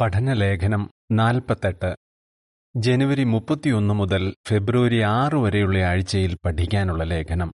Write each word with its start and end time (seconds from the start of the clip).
പഠനലേഖനം 0.00 0.90
നാൽപ്പത്തെട്ട്. 1.12 1.96
ജനുവരി 2.76 3.24
മുപ്പത്തിയൊന്ന് 3.24 3.94
മുതൽ 3.94 4.34
ഫെബ്രുവരി 4.48 5.00
ആറ് 5.00 5.34
വരെയുള്ള 5.34 5.78
ആഴ്ചയിൽ 5.78 6.38
പഠിക്കാനുള്ള 6.44 7.04
ലേഖനം. 7.04 7.52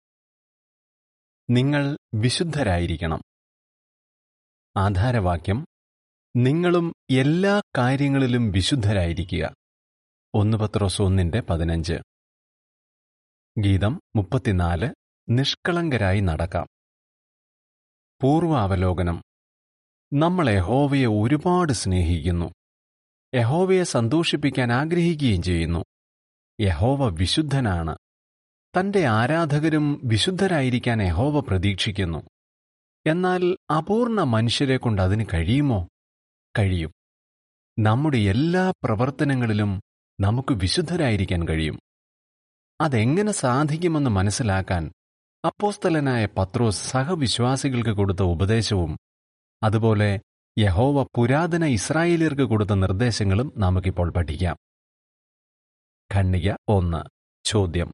നിങ്ങൾ 1.49 1.97
വിശുദ്ധരായിരിക്കണം. 2.13 3.21
ആധാരവാക്യം 4.77 5.65
നിങ്ങളും 6.35 6.93
എല്ലാ 7.09 7.61
കാര്യങ്ങളിലും 7.77 8.51
വിശുദ്ധരായിരിക്കുക. 8.51 9.55
ഒന്ന് 10.35 10.57
പത്രോസ് 10.57 11.01
ഒന്നിന്റെ 11.01 11.39
പതിനഞ്ച്. 11.39 11.93
ഗീതം 13.59 14.01
മുപ്പത്തിനാല് 14.15 14.93
നിഷ്കളങ്കരായി 15.29 16.19
നടക്കാം. 16.19 16.67
പൂർവാവലോകനം 18.21 19.21
നമ്മൾ 20.13 20.49
യഹോവയെ 20.49 21.05
ഒരുപാട് 21.05 21.73
സ്നേഹിക്കുന്നു. 21.73 22.51
യഹോവയെ 23.35 23.83
സന്തോഷിപ്പിക്കാൻ 23.83 24.73
ആഗ്രഹിക്കുകയും 24.73 25.41
ചെയ്യുന്നു. 25.41 25.83
യഹോവ 26.61 27.07
വിശുദ്ധനാണ്. 27.09 27.97
തന്റെ 28.79 29.05
ആരാധകരും 29.05 30.01
വിശുദ്ധരായിരിക്കാൻ 30.03 31.01
യഹോവ 31.01 31.39
പ്രതീക്ഷിക്കുന്നു. 31.39 32.23
എന്നാൽ 33.07 33.57
അപൂർണ 33.77 34.21
മനുഷ്യരെ 34.21 34.77
കൊണ്ട് 34.77 35.01
അതിന് 35.01 35.25
കഴിയുമോ? 35.33 35.87
കഴിയും. 36.59 36.91
നമ്മുടെ 37.79 38.17
എല്ലാ 38.17 38.73
പ്രവർത്തനങ്ങളിലും 38.83 39.81
നമുക്ക് 40.19 40.53
വിശുദ്ധരായിരിക്കാൻ 40.53 41.47
കഴിയും. 41.47 41.79
അതെങ്ങനെ 42.81 43.31
സാധിക്കുമെന്ന് 43.31 44.09
മനസ്സിലാക്കാൻ 44.09 44.91
അപ്പോസ്തലനായ 45.45 46.27
പത്രോസ് 46.37 46.91
സഹവിശ്വാസികൾക്ക് 46.91 47.89
കൊടുത്ത 47.89 48.21
ഉപദേശവും 48.21 48.97
അതുപോലെ 49.63 50.19
യഹോവ 50.59 51.03
പുരാതന 51.15 51.65
ഇസ്രായേലിയർക്ക് 51.65 52.41
കൊടുത്ത 52.41 52.69
നിർദ്ദേശങ്ങളും 52.69 53.53
നമുക്കിപ്പോൾ 53.57 54.11
പഠിക്കാം. 54.11 54.57
ഖണ്ണിക 56.15 56.51
ഒന്ന് 56.69 57.03
ചോദ്യം. 57.45 57.91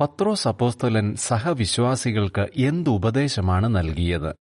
പത്രോസ് 0.00 0.48
അപ്പോസ്തലൻ 0.48 1.14
സഹവിശ്വാസികൾക്ക് 1.14 2.46
എന്ത് 2.56 2.90
ഉപദേശമാണ് 2.90 3.66
നൽകിയത്? 3.66 4.34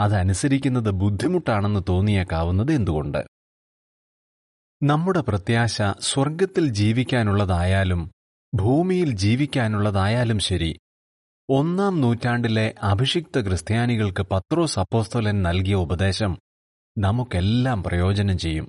അതനുസരിക്കുന്നത് 0.00 0.90
ബുദ്ധിമുട്ടാണെന്ന് 0.90 1.80
തോന്നിയേക്കാവുന്നത് 1.88 2.72
എന്തുകൊണ്ട്? 2.72 3.26
നമ്മുടെ 4.82 5.20
പ്രത്യാശ 5.20 5.82
സ്വർഗത്തിൽ 6.00 6.68
ജീവിക്കാനുള്ളതായാലും 6.68 8.10
ഭൂമിയിൽ 8.54 9.10
ജീവിക്കാനുള്ളതായാലും 9.10 10.38
ശരി 10.38 10.78
ഒന്നാം 11.52 12.00
നൂറ്റാണ്ടിലെ 12.00 12.74
അഭിഷിക്ത 12.82 13.40
ക്രിസ്ത്യാനികൾക്ക് 13.40 14.22
പത്രോസ് 14.22 14.78
അപ്പോസ്തോലൻ 14.78 15.42
നൽകിയ 15.42 15.74
ഉപദേശം 15.74 16.38
നമുക്കെല്ലാം 16.98 17.82
പ്രയോജനം 17.82 18.38
ചെയ്യും. 18.38 18.68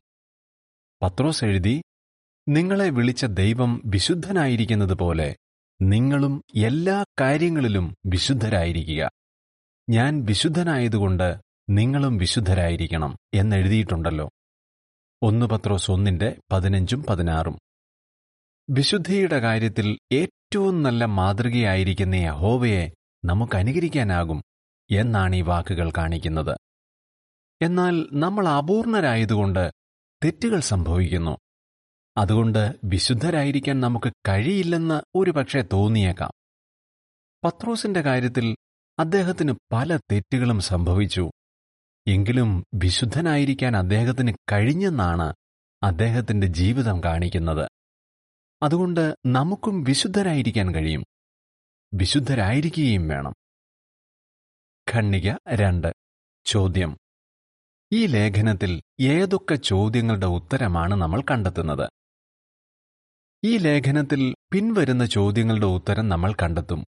പത്രോസ് 1.02 1.46
എഴുതി 1.46 1.84
നിങ്ങളെ 2.50 2.90
വിളിച്ച 2.90 3.26
ദൈവം 3.26 3.82
വിശുദ്ധനായിരിക്കുന്നത് 3.86 4.94
പോലെ 4.94 5.36
നിങ്ങളും 5.82 6.44
എല്ലാ 6.56 7.06
കാര്യങ്ങളിലും 7.22 7.96
വിശുദ്ധരായിരിക്കുക. 8.06 9.12
ഞാൻ 9.90 10.26
വിശുദ്ധനായതുകൊണ്ട് 10.26 11.38
നിങ്ങളും 11.70 12.18
വിശുദ്ധരായിരിക്കണം 12.18 13.18
എന്നെഴുതിയിട്ടുണ്ടല്ലോ. 13.34 14.30
ഒന്ന് 15.22 15.46
പത്രോസ് 15.46 15.92
ഒന്നിന്റെ 15.92 16.38
പതിനഞ്ചും 16.52 17.04
പതിനാറും. 17.04 17.60
വിശുദ്ധിയുടെ 18.70 19.40
കാര്യത്തിൽ 19.40 19.98
ഏറ്റവും 20.52 20.84
നല്ല 20.84 21.06
മാതൃകയായിരിക്കുന്ന 21.06 22.16
യഹോവയെ 22.16 22.94
നമുക്ക് 23.26 23.56
അനുകരിക്കാനാകും 23.58 24.44
എന്നാണ് 24.92 25.36
ഈ 25.36 25.42
വാക്കുകൾ 25.42 25.92
കാണിക്കുന്നത്. 25.98 26.58
എന്നാൽ 27.62 28.10
നമ്മൾ 28.14 28.48
അപൂർണരായതുകൊണ്ട് 28.48 29.72
തെറ്റുകൾ 30.24 30.60
സംഭവിക്കുന്നു. 30.60 31.38
അതുകൊണ്ട് 32.18 32.76
വിശുദ്ധരായിരിക്കാൻ 32.84 33.80
നമുക്ക് 33.80 34.14
കഴിയില്ലെന്ന് 34.28 35.02
ഒരുപക്ഷെ 35.16 35.64
തോന്നിയേക്കാം. 35.74 36.32
പത്രോസിന്റെ 37.44 38.02
കാര്യത്തിൽ 38.02 38.56
അദ്ദേഹത്തിന് 39.00 39.54
പല 39.72 39.98
തെറ്റുകളും 39.98 40.60
സംഭവിച്ചു. 40.60 41.32
എങ്കിലും 42.08 42.64
വിശുദ്ധനായിരിക്കാൻ 42.74 43.78
അദ്ദേഹത്തിന് 43.78 44.34
കഴിഞ്ഞെന്നാണ് 44.52 45.34
അദ്ദേഹത്തിന്റെ 45.84 46.48
ജീവിതം 46.48 47.04
കാണിക്കുന്നത്. 47.04 47.70
അതുകൊണ്ട് 48.64 49.16
നമുക്കും 49.26 49.84
വിശുദ്ധരായിരിക്കാൻ 49.84 50.76
കഴിയും. 50.76 51.04
വിശുദ്ധരായിരിക്കുകയും 51.94 53.08
വേണം. 53.08 53.34
ഖണ്ണിക 54.92 55.34
രണ്ട്. 55.54 55.94
ചോദ്യം. 56.46 56.98
ഈ 57.92 58.06
ലേഖനത്തിൽ 58.06 58.82
ഏതൊക്കെ 59.02 59.56
ചോദ്യങ്ങളുടെ 59.56 60.26
ഉത്തരമാണ് 60.26 60.94
നമ്മൾ 60.94 61.22
കണ്ടെത്തുന്നത്? 61.22 61.90
ഈ 63.44 63.58
ലേഖനത്തിൽ 63.58 64.36
പിൻവരുന്ന 64.52 65.06
ചോദ്യങ്ങളുടെ 65.06 65.66
ഉത്തരം 65.66 66.10
നമ്മൾ 66.10 66.34
കണ്ടെത്തും. 66.34 66.86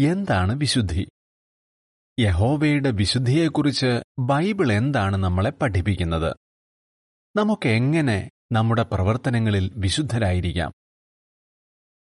എന്താണ് 0.00 0.56
വിശുദ്ധി? 0.56 1.08
യഹോവയുടെ 2.20 2.90
വിശുദ്ധിയെക്കുറിച്ച് 2.90 4.02
ബൈബിൾ 4.18 4.72
എന്താണ് 4.72 5.16
നമ്മളെ 5.16 5.50
പഠിപ്പിക്കുന്നത്? 5.50 6.36
നമുക്ക് 7.36 7.68
എങ്ങനെ 7.68 8.30
നമ്മുടെ 8.52 8.82
പ്രവർത്തനങ്ങളിൽ 8.82 9.72
വിശുദ്ധരായിരിക്കാം. 9.76 10.72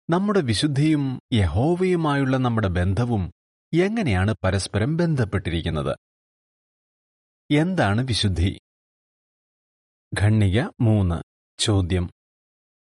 നമ്മുടെ 0.09 0.41
വിശുദ്ധിയും 0.41 1.19
യഹോവയുമായുള്ള 1.33 2.37
നമ്മുടെ 2.37 2.67
ബന്ധവും 2.67 3.31
എങ്ങനെയാണ് 3.73 4.35
പരസ്പരം 4.43 4.97
ബന്ധപ്പെട്ടിരിക്കുന്നത്? 4.97 5.97
എന്താണ് 7.51 8.01
വിശുദ്ധി? 8.01 8.59
ഖണ്ണിക 10.21 10.61
മൂന്ന്. 10.81 11.23
ചോദ്യം. 11.59 12.11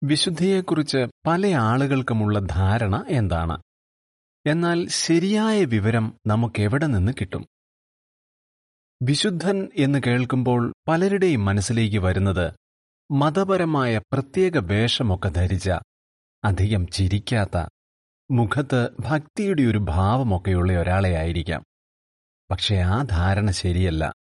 വിശുദ്ധിയെക്കുറിച്ച് 0.03 0.97
പല 1.27 1.47
ആളുകൾക്കുമുള്ള 1.47 2.39
ധാരണ 2.39 3.05
എന്താണ്? 3.09 3.61
എന്നാൽ 4.45 4.87
ശരിയായ 4.87 5.65
വിവരം 5.65 6.17
നമുക്കെവിടെ 6.27 6.85
നിന്ന് 6.85 7.11
കിട്ടും? 7.11 7.45
വിശുദ്ധൻ 9.03 9.69
എന്ന് 9.75 9.99
കേൾക്കുമ്പോൾ 10.07 10.73
പലരുടെയും 10.87 11.45
മനസ്സിലേക്ക് 11.45 11.97
വരുന്നത് 11.97 12.58
മതപരമായ 13.11 13.97
പ്രത്യേക 13.97 14.57
വേഷമൊക്കെ 14.57 15.29
ധരിച്ച. 15.29 15.69
അധികം 16.43 16.87
ചിരിക്കാത്ത 16.87 17.67
മുഖത്ത് 18.31 18.89
ഭക്തിയുടെ 18.99 19.61
ഒരു 19.61 19.77
ഭാവമൊക്കെയുള്ള 19.77 20.73
ഒരാളെ 20.73 21.15
ആയിരിക്കാം. 21.15 21.63
പക്ഷെ 22.51 22.75
ആ 22.75 23.01
ധാരണ 23.01 23.51
ശരിയല്ല. 23.51 24.13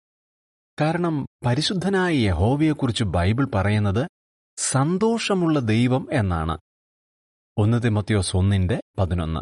കാരണം 0.81 1.27
പരിശുദ്ധനായ 1.47 2.15
യഹോവയെക്കുറിച്ച് 2.15 3.05
ബൈബിൾ 3.05 3.47
പറയുന്നത് 3.55 4.09
സന്തോഷമുള്ള 4.57 5.59
ദൈവം 5.59 6.09
എന്നാണ്. 6.13 6.59
ഒന്ന് 7.59 7.83
തിമത്യോസ് 7.83 8.37
ഒന്നിന്റെ 8.37 8.81
പതിനൊന്ന്. 8.99 9.41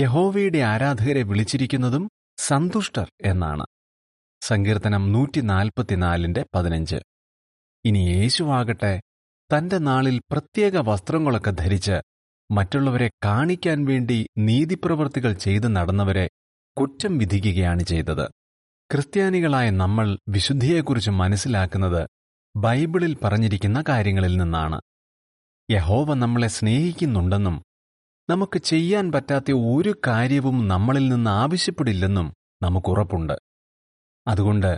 യഹോവയുടെ 0.00 0.58
ആരാധകരെ 0.58 1.22
വിളിച്ചിരിക്കുന്നതും 1.22 2.08
സന്തുഷ്ടർ 2.36 3.10
എന്നാണ്. 3.22 3.66
സങ്കീർത്തനം 4.40 5.12
നൂറ്റി 5.12 5.40
പതിനഞ്ച്. 6.54 6.96
ഇനി 7.84 8.02
യേശുവാകട്ടെ 8.14 8.92
തന്റെ 9.50 9.78
നാളിൽ 9.78 10.20
പ്രത്യേക 10.30 10.76
വസ്ത്രങ്ങളൊക്കെ 10.80 11.50
ധരിച്ച് 11.50 11.96
മറ്റുള്ളവരെ 12.50 13.10
കാണിക്കാൻ 13.24 13.84
വേണ്ടി 13.84 14.18
നീതിപ്രവൃത്തികൾ 14.38 15.32
ചെയ്തു 15.32 15.66
നടന്നവരെ 15.66 16.24
കുറ്റം 16.76 17.18
വിധിക്കുകയാണ് 17.18 17.82
ചെയ്തത്. 17.82 18.24
ക്രിസ്ത്യാനികളായ 18.90 19.70
നമ്മൾ 19.70 20.18
വിശുദ്ധിയെക്കുറിച്ച് 20.28 21.10
മനസ്സിലാക്കുന്നത് 21.10 22.02
ബൈബിളിൽ 22.54 23.16
പറഞ്ഞിരിക്കുന്ന 23.24 23.84
കാര്യങ്ങളിൽ 23.88 24.36
നിന്നാണ്. 24.36 24.78
യഹോവ 25.68 26.14
നമ്മളെ 26.14 26.48
സ്നേഹിക്കുന്നുണ്ടെന്നും 26.48 27.56
നമുക്ക് 28.28 28.58
ചെയ്യാൻ 28.62 29.12
പറ്റാത്ത 29.12 29.52
ഒരു 29.74 29.94
കാര്യവും 30.06 30.68
നമ്മളിൽ 30.68 31.08
നിന്ന് 31.08 31.30
ആവശ്യപ്പെടില്ലെന്നും 31.42 32.28
നമുക്കുറപ്പുണ്ട് 32.62 33.36
അതുകൊണ്ട് 34.26 34.72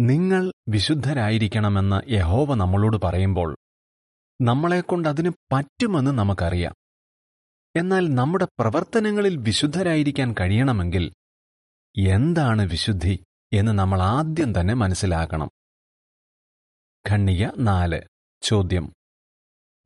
നിങ്ങൾ 0.00 0.52
വിശുദ്ധരായിരിക്കണമെന്ന് 0.68 2.12
യഹോവ 2.12 2.54
നമ്മളോട് 2.54 2.96
പറയുമ്പോൾ 3.04 3.56
നമ്മളെക്കൊണ്ട് 4.42 5.08
അതിന് 5.08 5.30
പറ്റുമെന്ന് 5.52 6.10
നമുക്കറിയാം. 6.10 6.74
എന്നാൽ 7.76 8.14
നമ്മുടെ 8.14 8.48
പ്രവർത്തനങ്ങളിൽ 8.58 9.36
വിശുദ്ധരായിരിക്കാൻ 9.36 10.34
കഴിയണമെങ്കിൽ 10.40 11.12
എന്താണ് 12.08 12.62
വിശുദ്ധി 12.62 13.24
എന്ന് 13.52 13.72
നമ്മൾ 13.72 14.02
ആദ്യം 14.02 14.60
തന്നെ 14.60 14.74
മനസ്സിലാക്കണം. 14.74 15.50
ഖണ്ണിക 17.10 17.46
നാല് 17.58 18.02
ചോദ്യം. 18.42 18.92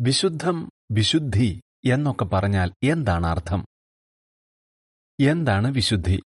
വിശുദ്ധം 0.01 0.71
വിശുദ്ധി 0.93 1.61
എന്നൊക്കെ 1.85 2.25
പറഞ്ഞാൽ 2.25 2.73
എന്താണ് 2.85 3.27
അർത്ഥം? 3.27 3.67
എന്താണ് 5.21 5.69
വിശുദ്ധി? 5.69 6.23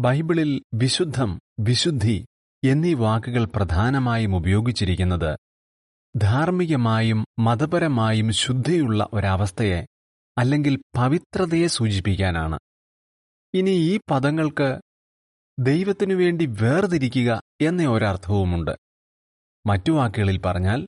ബൈബിളിൽ 0.00 0.62
വിശുദ്ധം 0.74 1.40
വിശുദ്ധി 1.60 2.26
എന്നീ 2.66 2.94
വാക്കുകൾ 2.94 3.44
പ്രധാനമായും 3.44 4.36
ഉപയോഗിച്ചിരിക്കുന്നത് 4.36 5.38
ധാർമ്മികമായും 6.16 7.24
മതപരമായും 7.38 8.32
ശുദ്ധിയുള്ള 8.32 9.08
ഒരവസ്ഥയെ 9.12 9.86
അല്ലെങ്കിൽ 10.38 10.82
പവിത്രതയെ 10.96 11.66
സൂചിപ്പിക്കാനാണ്. 11.66 12.58
ഇനി 13.54 13.70
ഈ 13.70 14.00
പദങ്ങൾക്ക് 14.10 14.80
ദൈവത്തിനു 15.58 16.14
വേണ്ടി 16.14 16.46
വേർതിരിക്കുക 16.46 17.42
എന്ന 17.60 17.86
ഒരർത്ഥവുമുണ്ട്. 17.86 18.76
മറ്റു 19.66 19.92
വാക്കുകളിൽ 19.92 20.38
പറഞ്ഞാൽ 20.38 20.86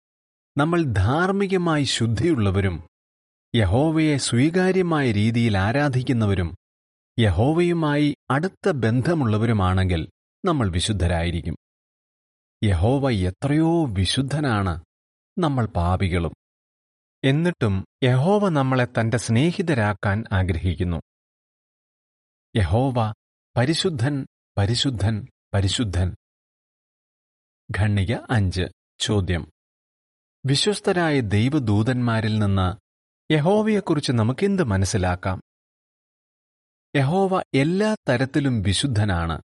നമ്മൾ 0.58 0.82
ധാർമ്മികമായി 0.82 1.84
ശുദ്ധിയുള്ളവരും 1.84 2.76
യഹോവയെ 3.54 4.16
സ്വീകാര്യമായ 4.16 5.12
രീതിയിൽ 5.12 5.58
ആരാധിക്കുന്നവരും 5.58 6.56
യഹോവയുമായി 7.18 8.16
അടുത്ത 8.30 8.70
ബന്ധമുള്ളവരുമാണെങ്കിൽ 8.70 10.08
നമ്മൾ 10.44 10.70
വിശുദ്ധരായിരിക്കും. 10.70 11.56
യഹോവ 12.64 13.10
എത്രയോ 13.10 13.86
വിശുദ്ധനാണ്. 13.86 14.84
നമ്മൾ 15.38 15.66
പാപികളും. 15.66 16.34
എന്നിട്ടും 17.24 17.84
യഹോവ 18.04 18.48
നമ്മളെ 18.48 18.84
തന്റെ 18.84 19.18
സ്നേഹിതരാക്കാൻ 19.18 20.24
ആഗ്രഹിക്കുന്നു. 20.32 21.02
യഹോവ 22.56 23.14
പരിശുദ്ധൻ 23.56 24.26
പരിശുദ്ധൻ 24.58 25.26
പരിശുദ്ധൻ. 25.54 26.14
ഖണ്ണിക 27.78 28.16
അഞ്ച് 28.30 28.62
ചോദ്യം. 28.98 29.52
വിശ്വസ്തരായ 30.46 31.20
ദൈവദൂതന്മാരിൽ 31.20 32.38
നിന്ന് 32.38 32.76
യഹോവയെക്കുറിച്ച് 33.32 34.12
നമുക്കെന്ത് 34.12 34.62
മനസ്സിലാക്കാം? 34.62 35.40
യഹോവ 36.96 37.40
എല്ലാ 37.54 37.96
തരത്തിലും 38.08 38.62
വിശുദ്ധനാണ്. 38.62 39.42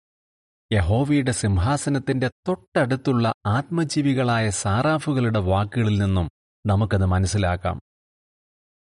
യഹോവയുടെ 0.72 1.32
സിംഹാസനത്തിന്റെ 1.32 2.31
തൊട്ടടുത്തുള്ള 2.49 3.34
ആത്മജീവികളായ 3.46 4.50
സാറാഫുകളുടെ 4.50 5.38
വാക്കുകളിൽ 5.38 5.99
നിന്നും 5.99 6.31
നമുക്കത് 6.67 7.05
മനസ്സിലാക്കാം. 7.05 7.81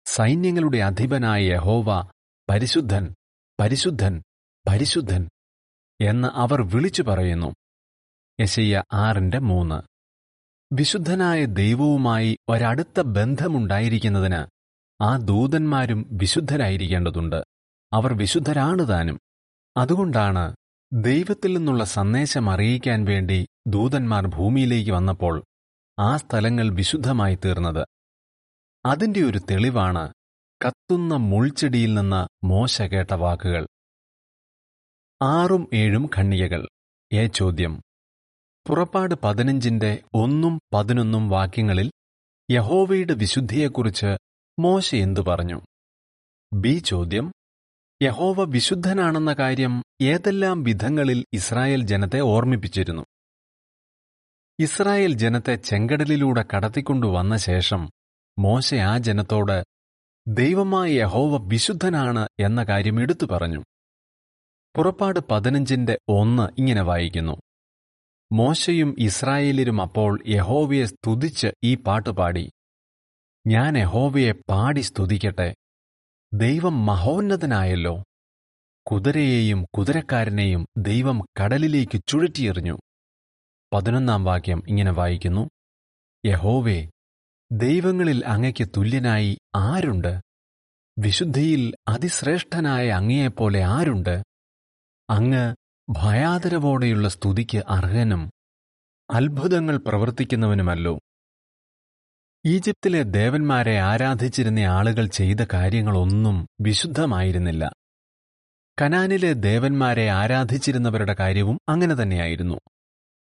സൈന്യങ്ങളുടെ 0.05 0.77
അധിപനായ 0.77 1.43
യഹോവ 1.43 2.09
പരിശുദ്ധൻ 2.49 3.15
പരിശുദ്ധൻ 3.61 4.23
പരിശുദ്ധൻ 4.67 5.29
എന്ന് 6.01 6.27
അവർ 6.27 6.61
വിളിച്ചു 6.61 7.03
പറയുന്നു. 7.03 7.53
യശയ്യ 8.41 8.83
ആറിന്റെ 8.93 9.39
മൂന്ന്. 9.39 9.81
വിശുദ്ധനായ 10.73 11.45
ദൈവവുമായി 11.45 12.37
ഒരടുത്ത 12.49 13.01
ബന്ധമുണ്ടായിരിക്കുന്നതിന് 13.01 14.45
ആ 15.03 15.17
ദൂതന്മാരും 15.17 16.09
വിശുദ്ധരായിരിക്കേണ്ടതുണ്ട്. 16.11 17.43
അവർ 17.93 18.13
വിശുദ്ധരാണ് 18.13 18.89
താനും. 18.89 19.19
അതുകൊണ്ടാണ് 19.77 20.55
ദൈവത്തിൽ 20.95 21.57
നിന്നുള്ള 21.57 21.83
സന്ദേശം 21.83 22.49
അറിയിക്കാൻ 22.49 23.05
വേണ്ടി 23.05 23.47
ദൂതന്മാർ 23.67 24.27
ഭൂമിയിലേക്ക് 24.27 24.91
വന്നപ്പോൾ 24.91 25.43
ആ 25.99 26.17
സ്ഥലങ്ങൾ 26.17 26.69
വിശുദ്ധമായി 26.69 27.35
തീർന്നത്. 27.35 27.87
അതിന്റെ 28.85 29.21
ഒരു 29.21 29.39
തെളിവാണ് 29.51 30.13
കത്തുന്ന 30.65 31.15
മുൾച്ചെടിയിൽ 31.15 31.93
നിന്ന് 31.93 32.47
മോശ 32.47 32.81
കേട്ട 32.81 33.13
വാക്കുകൾ. 33.13 33.67
ആറും 35.21 35.69
ഏഴും 35.73 36.09
ഖണ്ണികകൾ 36.17 36.67
ഏ 37.13 37.27
ചോദ്യം 37.27 37.81
പുറപ്പാട് 38.67 39.15
പതിനഞ്ചിന്റെ 39.23 40.03
ഒന്നും 40.13 40.61
പതിനൊന്നും 40.73 41.29
വാക്യങ്ങളിൽ 41.29 41.91
യഹോവയുടെ 42.51 43.13
വിശുദ്ധിയെക്കുറിച്ച് 43.13 44.17
മോശ 44.59 44.95
എന്തു 44.95 45.21
പറഞ്ഞു? 45.21 45.61
ബി 46.53 46.77
ചോദ്യം 46.85 47.31
യഹോവ 48.05 48.43
വിശുദ്ധനാണെന്ന 48.43 49.33
കാര്യം 49.33 49.83
ഏതെല്ലാം 50.01 50.63
വിധങ്ങളിൽ 50.63 51.25
ഇസ്രായേൽ 51.33 51.83
ജനത്തെ 51.83 52.19
ഓർമ്മിപ്പിച്ചിരുന്നു? 52.19 53.03
ഇസ്രായേൽ 54.59 55.13
ജനത്തെ 55.13 55.55
ചെങ്കടലിലൂടെ 55.55 56.45
കടത്തിക്കൊണ്ടുവന്ന 56.55 57.37
ശേഷം 57.37 57.89
മോശ 58.39 58.73
ആ 58.73 58.97
ജനത്തോട് 58.97 59.65
ദൈവമായ 60.27 60.91
യഹോവ 60.91 61.47
വിശുദ്ധനാണ് 61.47 62.27
എന്ന 62.39 62.63
കാര്യം 62.63 62.99
എടുത്തു 62.99 63.25
പറഞ്ഞു. 63.25 63.63
പുറപ്പാട് 64.75 65.19
പതിനഞ്ചിന്റെ 65.31 65.99
ഒന്ന് 66.09 66.49
ഇങ്ങനെ 66.57 66.81
വായിക്കുന്നു. 66.81 67.41
മോശയും 68.31 68.95
ഇസ്രായേലിലും 68.99 69.81
അപ്പോൾ 69.81 70.23
യഹോവയെ 70.27 70.85
സ്തുതിച്ച് 70.85 71.47
ഈ 71.63 71.75
പാട്ടുപാടി 71.75 72.51
ഞാൻ 73.47 73.77
യഹോവയെ 73.77 74.31
പാടി 74.31 74.81
സ്തുതിക്കട്ടെ. 74.81 75.55
ദൈവം 76.33 76.85
മഹോന്നതനായല്ലോ. 76.85 78.03
കുതിരയെയും 78.85 79.65
കുതിരക്കാരനെയും 79.73 80.65
ദൈവം 80.77 81.25
കടലിലേക്ക് 81.41 82.01
ചുഴറ്റിയെറിഞ്ഞു. 82.07 82.79
പതിനൊന്നാം 83.73 84.23
വാക്യം 84.23 84.63
ഇങ്ങനെ 84.67 84.91
വായിക്കുന്നു. 84.91 85.49
യഹോവേ 86.25 86.89
ദൈവങ്ങളിൽ 87.51 88.25
അങ്ങയ്ക്ക് 88.25 88.67
തുല്യനായി 88.77 89.37
ആരുണ്ട്? 89.55 90.21
വിശുദ്ധിയിൽ 90.99 91.75
അതിശ്രേഷ്ഠനായ 91.87 92.89
അങ്ങയെപ്പോലെ 92.89 93.63
ആരുണ്ട്? 93.63 94.23
അങ്ങ് 95.09 95.55
ഭയാദരവോടെയുള്ള 95.89 97.09
സ്തുതിക്ക് 97.09 97.57
അർഹനും 97.57 98.31
അത്ഭുതങ്ങൾ 99.11 99.77
പ്രവർത്തിക്കുന്നവനുമല്ലോ. 99.77 100.99
ഈജിപ്തിലെ 102.45 103.03
ദേവന്മാരെ 103.03 103.77
ആരാധിച്ചിരുന്ന 103.77 104.59
ആളുകൾ 104.59 105.05
ചെയ്ത 105.05 105.37
കാര്യങ്ങളൊന്നും 105.53 106.47
വിശുദ്ധമായിരുന്നില്ല. 106.61 107.69
കനാനിലെ 108.81 109.33
ദേവന്മാരെ 109.33 110.09
ആരാധിച്ചിരുന്നവരുടെ 110.09 111.15
കാര്യവും 111.19 111.59
അങ്ങനെ 111.69 111.95
തന്നെയായിരുന്നു. 111.95 112.57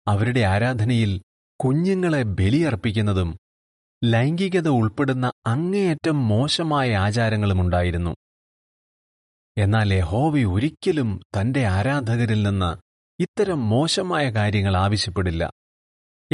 അവരുടെ 0.07 0.39
ആരാധനയിൽ 0.39 1.21
കുഞ്ഞുങ്ങളെ 1.59 2.23
ബലിയർപ്പിക്കുന്നതും 2.23 3.37
ലൈംഗികത 4.03 4.67
ഉൾപ്പെടുന്ന 4.67 5.31
അങ്ങേയറ്റം 5.45 6.27
മോശമായ 6.27 6.95
ആചാരങ്ങളുമുണ്ടായിരുന്നു. 6.95 8.15
എന്നാൽ 9.57 9.93
യഹോവ 9.93 10.37
ഒരിക്കലും 10.53 11.21
തന്റെ 11.39 11.65
ആരാധകരിൽ 11.65 12.43
നിന്ന് 12.43 12.77
ഇത്തരം 13.19 13.69
മോശമായ 13.69 14.29
കാര്യങ്ങൾ 14.29 14.77
ആവശ്യപ്പെടില്ല. 14.77 15.56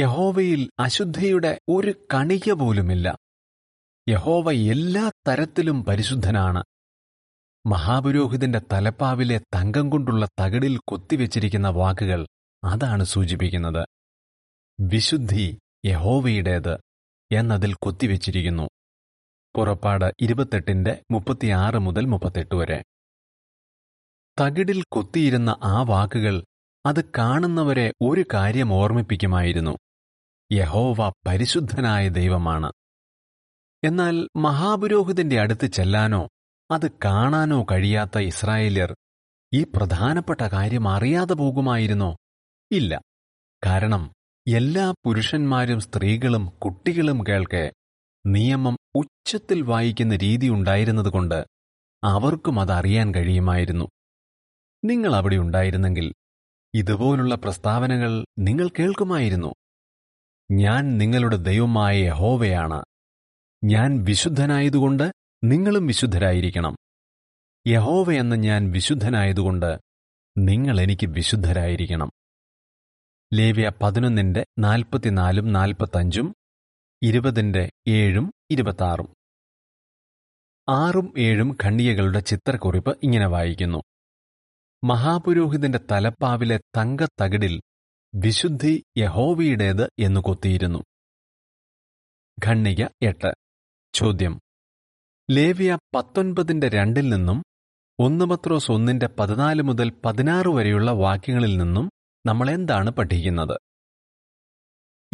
യഹോവയിൽ 0.00 0.70
അശുദ്ധിയുടെ 0.78 1.60
ഒരു 1.68 1.94
കണിക 2.14 2.52
പോലുമില്ല. 2.52 3.16
യഹോവ 4.08 4.52
എല്ലാ 4.52 5.10
തരത്തിലും 5.28 5.84
പരിശുദ്ധനാണ്. 5.84 6.64
മഹാപുരോഹിതന്റെ 7.66 8.60
തലപ്പാവിലെ 8.72 9.38
തങ്കം 9.38 9.90
കൊണ്ടുള്ള 9.90 10.28
തകിടിൽ 10.40 10.80
കൊത്തിവെച്ചിരിക്കുന്ന 10.88 11.68
വാക്കുകൾ 11.68 12.26
അതാണ് 12.64 13.04
സൂചിപ്പിക്കുന്നത്. 13.04 13.86
വിശുദ്ധി 14.80 15.58
യഹോവയുടേത് 15.84 16.78
എന്നതിൽ 17.32 17.74
കൊത്തിവെച്ചിരിക്കുന്നു. 17.74 18.68
പുറപ്പാട് 19.56 20.14
ഇരുപത്തെട്ടിന്റെ 20.20 21.02
മുപ്പത്തിയാറ് 21.10 21.78
മുതൽ 21.78 22.04
മുപ്പത്തെട്ട് 22.04 22.54
വരെ. 22.54 22.82
തകിടിൽ 24.40 24.82
കൊത്തിയിരുന്ന 24.92 25.56
ആ 25.62 25.82
വാക്കുകൾ 25.82 26.44
അത് 26.86 27.04
കാണുന്നവരെ 27.18 27.92
ഒരു 28.02 28.24
കാര്യം 28.34 28.72
ഓർമ്മിപ്പിക്കുമായിരുന്നു. 28.72 29.76
യഹോവ 30.54 31.12
പരിശുദ്ധനായ 31.26 32.08
ദൈവമാണ്. 32.08 32.72
എന്നാൽ 33.84 34.28
മഹാപുരോഹിതന്റെ 34.36 35.40
അടുത്ത് 35.40 35.66
ചെല്ലാനോ 35.66 36.28
അത് 36.70 36.90
കാണാനോ 37.04 37.66
കഴിയാത്ത 37.72 38.18
ഇസ്രായേല്യർ 38.18 38.96
ഈ 39.54 39.64
പ്രധാനപ്പെട്ട 39.64 40.40
കാര്യം 40.40 40.88
അറിയാതെ 40.88 41.34
പോകുമായിരുന്നോ? 41.34 42.16
ഇല്ല. 42.72 43.00
കാരണം 43.66 44.12
എല്ലാ 44.48 44.94
പുരുഷന്മാരും 45.04 45.80
സ്ത്രീകളും 45.80 46.46
കുട്ടികളും 46.46 47.24
കേൾക്കെ 47.28 47.72
നിയമം 48.26 48.76
ഉച്ചത്തിൽ 48.96 49.62
വായിക്കുന്ന 49.62 50.16
രീതി 50.16 50.48
ഉണ്ടായിരുന്നതുകൊണ്ട് 50.48 51.44
അവർക്കും 52.04 52.60
അതറിയാൻ 52.60 53.14
കഴിയുമായിരുന്നു. 53.14 53.88
നിങ്ങൾ 54.84 55.16
അവിടെ 55.16 55.36
ഉണ്ടായിരുന്നെങ്കിൽ 55.36 56.12
ഇതുപോലുള്ള 56.74 57.34
പ്രസ്താവനകൾ 57.34 58.26
നിങ്ങൾ 58.38 58.68
കേൾക്കുമായിരുന്നു. 58.68 59.54
ഞാൻ 60.50 60.98
നിങ്ങളുടെ 60.98 61.36
ദൈവമായ 61.36 61.98
യഹോവയാണ്. 61.98 62.84
ഞാൻ 63.64 64.04
വിശുദ്ധനായതുകൊണ്ട് 64.04 65.12
നിങ്ങളും 65.44 65.86
വിശുദ്ധരായിരിക്കണം. 65.86 66.76
യഹോവ 67.66 68.12
എന്ന 68.12 68.34
ഞാൻ 68.34 68.70
വിശുദ്ധനായതുകൊണ്ട് 68.70 69.78
നിങ്ങൾ 70.38 70.80
എനിക്ക് 70.80 71.06
വിശുദ്ധരായിരിക്കണം. 71.06 72.10
ലേവ്യ 73.34 73.72
പതിനൊന്നിന്റെ 73.82 74.46
നാൽപ്പത്തിനാലും 74.58 75.52
നാൽപ്പത്തഞ്ചും 75.52 76.34
ഇരുപതിന്റെ 77.02 77.70
ഏഴും 77.88 78.32
ഇരുപത്താറും. 78.50 79.14
ആറും 80.68 81.14
ഏഴും 81.18 81.56
ഖണ്ഡികകളുടെ 81.64 82.20
ചിത്രക്കുറിപ്പ് 82.20 82.98
ഇങ്ങനെ 83.02 83.26
വായിക്കുന്നു. 83.26 83.82
മഹാപുരോഹിതന്റെ 84.84 85.80
തലപ്പാവിലെ 85.90 86.60
തങ്കത്തകിടിൽ 86.76 87.60
വിശുദ്ധി 88.16 88.84
യഹോവയുടേത് 88.98 89.90
എന്നു 89.98 90.20
കൊത്തിയിരുന്നു. 90.20 90.78
ഖണ്ണിക 92.46 92.86
എട്ട്. 93.02 93.34
ചോദ്യം. 93.94 94.40
ലേവ്യ 95.30 95.78
പത്തൊൻപതിന്റെ 95.94 96.68
രണ്ടിൽ 96.68 97.08
നിന്നും 97.08 97.42
ഒന്ന് 98.00 98.24
പത്രോസ് 98.24 98.72
ഒന്നിന്റെ 98.72 99.06
പതിനാല് 99.06 99.62
മുതൽ 99.62 99.92
പതിനാറ് 100.04 100.48
വരെയുള്ള 100.48 100.90
വാക്യങ്ങളിൽ 100.90 101.56
നിന്നും 101.56 101.90
നമ്മൾ 102.26 102.50
എന്താണ് 102.50 102.90
പഠിക്കുന്നത്? 102.90 103.58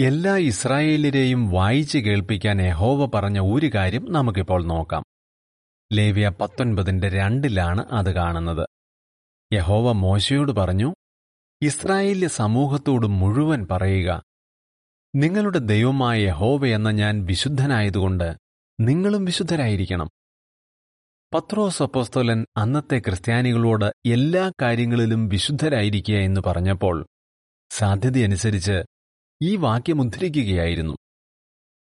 എല്ലാ 0.01 0.37
ഇസ്രായേലിരെയും 0.37 1.51
വായിച്ചു 1.51 1.99
കേൾപ്പിക്കാൻ 1.99 2.61
യഹോവ 2.61 3.11
പറഞ്ഞ 3.15 3.41
ഒരു 3.41 3.71
കാര്യം 3.75 4.13
നമുക്കിപ്പോൾ 4.13 4.67
നോക്കാം. 4.67 5.03
ലേവ്യ 5.93 6.33
പത്തൊൻപതിന്റെ 6.41 7.09
രണ്ടിലാണ് 7.09 7.87
അത് 7.93 8.15
കാണുന്നത്. 8.15 8.67
യഹോവ 9.53 9.93
മോശയോട് 9.93 10.53
പറഞ്ഞു 10.53 10.95
ഇസ്രായേല്യ 11.63 12.29
സമൂഹത്തോട് 12.29 13.07
മുഴുവൻ 13.07 13.67
പറയുക 13.71 14.23
നിങ്ങളുടെ 15.15 15.59
ദൈവമായ 15.59 16.29
ഹോവ 16.31 16.67
എന്ന 16.67 16.91
ഞാൻ 16.91 17.25
വിശുദ്ധനായതുകൊണ്ട് 17.25 18.37
നിങ്ങളും 18.81 19.25
വിശുദ്ധരായിരിക്കണം. 19.25 20.09
പത്രോസ് 21.35 21.83
അപ്പോസ്തോലൻ 21.83 22.47
അന്നത്തെ 22.57 22.99
ക്രിസ്ത്യാനികളോട് 22.99 23.85
എല്ലാ 24.07 24.53
കാര്യങ്ങളിലും 24.63 25.29
വിശുദ്ധരായിരിക്കുക 25.29 26.15
എന്ന് 26.15 26.41
പറഞ്ഞപ്പോൾ 26.47 27.07
സാധ്യതയനുസരിച്ച് 27.71 28.85
ഈ 29.43 29.57
വാക്യം 29.57 30.01
ഉദ്ധരിക്കുകയായിരുന്നു. 30.01 30.97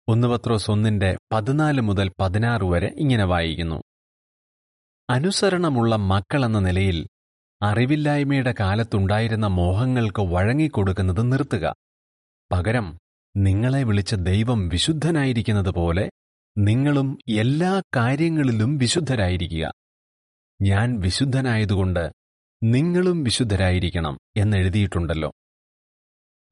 ഒന്ന് 0.08 0.28
പത്രോസ് 0.28 0.70
ഒന്നിന്റെ 0.70 1.18
പതിനാല് 1.32 1.80
മുതൽ 1.80 2.12
പതിനാറ് 2.20 2.64
വരെ 2.64 2.94
ഇങ്ങനെ 2.96 3.24
വായിക്കുന്നു. 3.24 3.82
അനുസരണമുള്ള 5.10 5.96
മക്കളെന്ന 5.96 6.58
നിലയിൽ 6.58 7.06
അറിവില്ലായ്മയുടെ 7.62 8.54
കാലത്തുണ്ടായിരുന്ന 8.60 9.46
മോഹങ്ങൾക്ക് 9.46 10.22
വഴങ്ങിക്കൊടുക്കുന്നത് 10.22 11.32
നിർത്തുക. 11.32 11.74
പകരം 12.52 12.98
നിങ്ങളെ 13.36 13.82
വിളിച്ച 13.82 14.14
ദൈവം 14.14 14.68
വിശുദ്ധനായിരിക്കുന്നത് 14.68 15.70
പോലെ 15.70 16.10
നിങ്ങളും 16.58 17.18
എല്ലാ 17.28 17.82
കാര്യങ്ങളിലും 17.96 18.78
വിശുദ്ധരായിരിക്കുക. 18.78 19.72
ഞാൻ 20.62 21.00
വിശുദ്ധനായതുകൊണ്ട് 21.00 22.12
നിങ്ങളും 22.62 23.24
വിശുദ്ധരായിരിക്കണം 23.24 24.18
എന്നെഴുതിയിട്ടുണ്ടല്ലോ. 24.36 25.32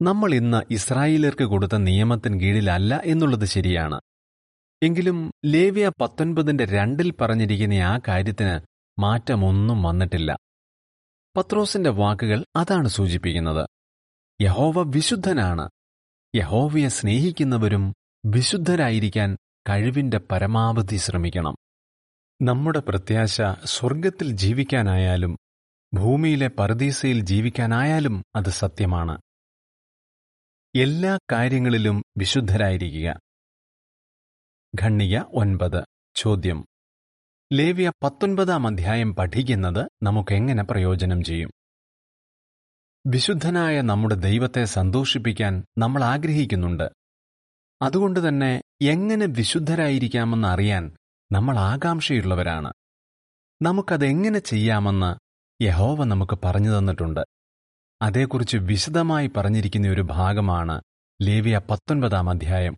നമ്മൾ 0.01 0.33
ഇന്ന് 0.33 0.73
ഇസ്രായേലർക്ക് 0.73 1.43
കൊടുത്ത 1.43 1.75
നിയമത്തിന് 1.75 2.39
കീഴിലല്ല 2.39 3.01
എന്നുള്ളത് 3.05 3.45
ശരിയാണ്. 3.45 4.01
എങ്കിലും 4.83 5.31
ലേവ്യ 5.45 5.91
പത്തൊൻപതിന്റെ 6.01 6.65
രണ്ടിൽ 6.65 7.11
പറഞ്ഞിരിക്കുന്ന 7.11 7.73
ആ 7.73 7.99
കാര്യത്തിന് 8.07 8.59
മാറ്റമൊന്നും 9.01 9.83
വന്നിട്ടില്ല. 9.83 10.37
പത്രോസിന്റെ 11.37 11.89
വാക്കുകൾ 11.89 12.45
അതാണ് 12.55 12.87
സൂചിപ്പിക്കുന്നത്. 12.87 13.69
യഹോവ 14.41 14.81
വിശുദ്ധനാണ്. 14.81 15.69
യഹോവയെ 16.35 16.87
സ്നേഹിക്കുന്നവരും 16.87 17.93
വിശുദ്ധരായിരിക്കാൻ 18.25 19.37
കഴിവിന്റെ 19.69 20.17
പരമാവധി 20.17 20.97
ശ്രമിക്കണം. 20.97 21.55
നമ്മുടെ 22.41 22.79
പ്രത്യാശ 22.79 23.41
സ്വർഗത്തിൽ 23.65 24.31
ജീവിക്കാനായാലും 24.31 25.37
ഭൂമിയിലെ 25.93 26.47
പരദീസയിൽ 26.47 27.19
ജീവിക്കാനായാലും 27.19 28.23
അത് 28.35 28.49
സത്യമാണ്. 28.49 29.17
എല്ലാ 30.75 31.19
കാര്യങ്ങളിലും 31.31 32.03
വിശുദ്ധരായിരിക്കുക. 32.17 33.19
ഖണ്ണിക 34.81 35.19
ഒൻപത് 35.19 35.83
ചോദ്യം. 36.15 36.65
ലേവ്യ 37.53 37.91
പത്തൊൻപതാം 38.03 38.67
അധ്യായം 38.67 39.15
പഠിക്കുന്നത് 39.15 39.89
നമുക്കെങ്ങനെ 40.03 40.63
പ്രയോജനം 40.63 41.23
ചെയ്യും? 41.23 41.51
വിശുദ്ധനായ 43.07 43.81
നമ്മുടെ 43.81 44.15
ദൈവത്തെ 44.15 44.65
സന്തോഷിപ്പിക്കാൻ 44.65 45.63
നമ്മൾ 45.77 46.03
ആഗ്രഹിക്കുന്നുണ്ട്. 46.03 46.89
അതുകൊണ്ട് 47.81 48.29
തന്നെ 48.29 48.61
എങ്ങനെ 48.81 49.25
വിശുദ്ധരായിരിക്കാമെന്ന് 49.25 50.47
അറിയാൻ 50.47 50.95
നമ്മൾ 51.31 51.59
ആകാംക്ഷയുള്ളവരാണ്. 51.59 52.73
നമുക്കതെങ്ങനെ 53.61 54.39
ചെയ്യാമെന്ന് 54.39 55.15
യഹോവ 55.63 56.03
നമുക്ക് 56.03 56.39
പറഞ്ഞു 56.45 56.77
തന്നിട്ടുണ്ട്. 56.77 57.21
അതേക്കുറിച്ച് 58.01 58.57
വിശദമായി 58.57 59.31
പറഞ്ഞിരിക്കുന്ന 59.37 59.87
ഒരു 59.87 60.01
ഭാഗമാണ് 60.01 60.81
ലേവിയ 61.21 61.61
പത്തൊൻപതാം 61.69 62.29
അധ്യായം. 62.29 62.77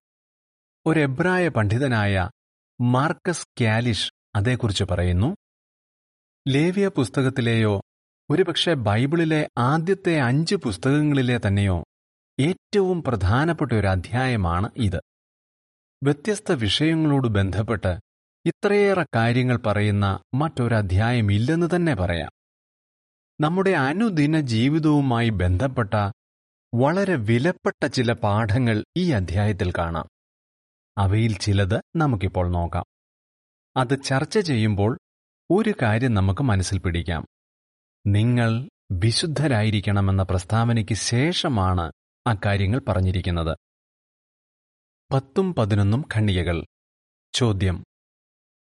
ഒരു 0.86 1.00
എബ്രായ 1.00 1.48
പണ്ഡിതനായ 1.48 2.30
മാർക്കസ് 2.82 3.48
ക്യാലിഷ് 3.60 4.19
അതേക്കുറിച്ച് 4.36 4.84
പറയുന്നു. 4.92 5.36
ലേവിയ 6.48 6.88
പുസ്തകത്തിലെയോ 6.88 7.82
ഒരുപക്ഷെ 8.30 8.74
ബൈബിളിലെ 8.74 9.50
ആദ്യത്തെ 9.58 10.20
അഞ്ച് 10.22 10.56
പുസ്തകങ്ങളിലെ 10.56 11.40
തന്നെയോ 11.48 11.84
ഏറ്റവും 12.40 13.04
പ്രധാനപ്പെട്ട 13.04 13.72
ഒരു 13.72 13.88
അധ്യായമാണ് 13.88 14.70
ഇത്. 14.76 15.00
വ്യത്യസ്ത 16.04 16.52
വിഷയങ്ങളോട് 16.52 17.28
ബന്ധപ്പെട്ട് 17.28 18.00
ഇത്രയേറെ 18.46 19.06
കാര്യങ്ങൾ 19.16 19.58
പറയുന്ന 19.58 20.20
മറ്റൊരധ്യായം 20.34 21.32
ഇല്ലെന്ന് 21.32 21.76
തന്നെ 21.76 21.96
പറയാം. 21.96 22.32
നമ്മുടെ 23.42 23.70
അനുദിന 23.70 24.40
ജീവിതവുമായി 24.40 25.30
ബന്ധപ്പെട്ട 25.30 25.94
വളരെ 26.76 27.16
വിലപ്പെട്ട 27.16 27.86
ചില 27.86 28.14
പാഠങ്ങൾ 28.14 28.84
ഈ 28.98 29.12
അധ്യായത്തിൽ 29.12 29.74
കാണാം. 29.78 30.08
അവയിൽ 30.98 31.38
ചിലത് 31.38 31.82
നമുക്കിപ്പോൾ 31.96 32.50
നോക്കാം. 32.50 32.86
അത് 33.78 34.04
ചർച്ച 34.04 34.40
ചെയ്യുമ്പോൾ 34.40 34.98
ഒരു 35.52 35.74
കാര്യം 35.82 36.14
നമുക്ക് 36.14 36.42
മനസ്സിൽ 36.44 36.78
പിടിക്കാം. 36.78 37.26
നിങ്ങൾ 38.08 38.70
വിശുദ്ധരായിരിക്കണമെന്ന 38.92 40.24
പ്രസ്താവനയ്ക്ക് 40.24 40.94
ശേഷമാണ് 40.94 41.92
അക്കാര്യങ്ങൾ 42.28 42.82
പറഞ്ഞിരിക്കുന്നത്. 42.88 43.58
പത്തും 45.14 45.56
പതിനൊന്നും 45.56 46.06
ഖണ്ഡികകൾ. 46.16 46.66
ചോദ്യം. 47.34 47.84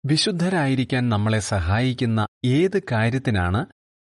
വിശുദ്ധരായിരിക്കാൻ 0.06 1.10
നമ്മളെ 1.10 1.40
സഹായിക്കുന്ന 1.40 2.28
ഏത് 2.46 2.82
കാര്യത്തിനാണ് 2.92 3.66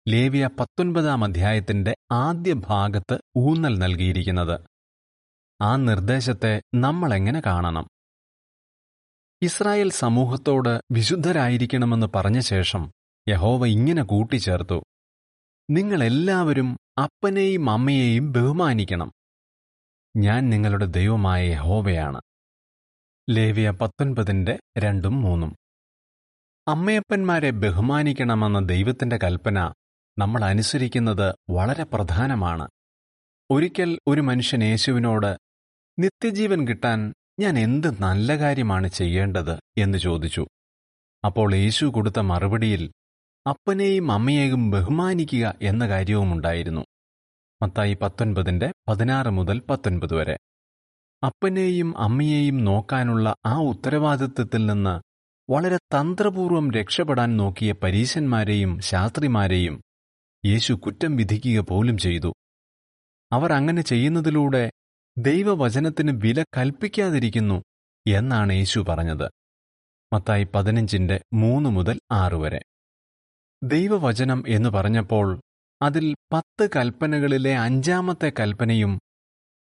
ലേവിയ 0.08 0.50
പത്തൊൻപതാം 0.60 1.24
അധ്യായത്തിന്റെ 1.24 1.96
ആദ്യ 2.12 2.54
ഭാഗത്ത് 2.54 3.20
ഊന്നൽ 3.38 3.80
നൽകിയിരിക്കുന്നത്? 3.80 4.60
ആ 5.62 5.75
നിർദ്ദേശത്തെ 5.75 6.62
നമ്മളെങ്ങനെ 6.75 7.42
കാണണം? 7.46 7.88
ഇസ്രായേൽ 9.41 9.91
സമൂഹത്തോട് 9.91 10.84
വിശുദ്ധരായിരിക്കണമെന്ന് 10.91 12.08
പറഞ്ഞ 12.15 12.39
ശേഷം 12.39 12.91
യഹോവ 13.29 13.65
ഇങ്ങനെ 13.65 14.03
കൂട്ടിച്ചേർത്തു. 14.03 14.84
നിങ്ങളെല്ലാവരും 15.70 16.77
അപ്പനെയും 17.03 17.70
അമ്മയെയും 17.70 18.32
ബഹുമാനിക്കണം. 18.32 19.12
ഞാൻ 20.17 20.50
നിങ്ങളുടെ 20.50 20.86
ദൈവമായ 20.86 21.48
യഹോവയാണ്. 21.48 22.22
ലേവിയ 23.29 23.72
പത്തൊൻപതിന്റെ 23.72 24.60
രണ്ടും 24.77 25.22
മൂന്നും. 25.22 25.56
അമ്മയപ്പന്മാരെ 26.67 27.50
ബഹുമാനിക്കണമെന്ന 27.50 28.60
ദൈവത്തിന്റെ 28.60 29.17
കൽപ്പന 29.17 29.74
നമ്മൾ 30.20 30.44
അനുസരിക്കുന്നത് 30.44 31.36
വളരെ 31.50 31.84
പ്രധാനമാണ്. 31.84 32.67
ഒരിക്കൽ 33.51 34.00
ഒരു 34.08 34.22
മനുഷ്യൻ 34.22 34.63
യേശുവിനോട് 34.63 35.38
നിത്യജീവൻ 36.00 36.67
കിട്ടാൻ 36.67 37.13
ഞാൻ 37.39 37.60
എന്ത് 37.60 38.03
നല്ല 38.03 38.38
കാര്യമാണ് 38.38 38.88
ചെയ്യേണ്ടത് 38.88 39.60
എന്ന് 39.77 39.98
ചോദിച്ചു. 39.98 40.48
അപ്പോൾ 41.25 41.56
യേശു 41.56 41.86
കൊടുത്ത 41.86 42.20
മറുപടിയിൽ 42.20 42.91
അപ്പനെയും 43.48 44.12
അമ്മയെയും 44.12 44.72
ബഹുമാനിക്കുക 44.72 45.53
എന്ന 45.62 45.88
കാര്യവുമുണ്ടായിരുന്നു. 45.88 46.82
മത്തായി 47.62 47.98
പത്തൊൻപതിന്റെ 48.01 48.74
പതിനാറ് 48.88 49.29
മുതൽ 49.29 49.60
പത്തൊൻപത് 49.60 50.13
വരെ. 50.13 50.38
അപ്പനെയും 51.24 51.98
അമ്മയെയും 51.98 52.63
നോക്കാനുള്ള 52.63 53.36
ആ 53.46 53.58
ഉത്തരവാദിത്വത്തിൽ 53.58 54.65
നിന്ന് 54.65 54.96
വളരെ 55.51 55.77
തന്ത്രപൂർവം 55.77 56.72
രക്ഷപ്പെടാൻ 56.72 57.38
നോക്കിയ 57.38 57.72
പരീശന്മാരെയും 57.72 58.79
ശാസ്ത്രിമാരെയും 58.79 59.82
യേശു 60.46 60.74
കുറ്റം 60.74 61.15
വിധിക്കുക 61.15 61.60
പോലും 61.60 61.98
ചെയ്തു. 61.98 62.34
അവർ 63.32 63.53
അങ്ങനെ 63.53 63.82
ചെയ്യുന്നതിലൂടെ 63.82 64.72
ദൈവവചനത്തിന് 65.17 66.12
വില 66.12 66.43
കൽപ്പിക്കാതിരിക്കുന്നു 66.57 67.63
എന്നാണ് 68.07 68.53
യേശു 68.53 68.79
പറഞ്ഞത്. 68.79 69.29
മത്തായി 70.13 70.43
പതിനഞ്ചിന്റെ 70.43 71.21
മൂന്ന് 71.33 71.69
മുതൽ 71.69 72.00
ആറ് 72.12 72.33
വരെ. 72.33 72.62
ദൈവവചനം 73.63 74.43
എന്ന് 74.47 74.69
പറഞ്ഞപ്പോൾ 74.69 75.41
അതിൽ 75.81 76.15
പത്ത് 76.33 76.69
കൽപ്പനകളിലെ 76.75 77.57
അഞ്ചാമത്തെ 77.57 78.31
കൽപ്പനയും 78.39 79.00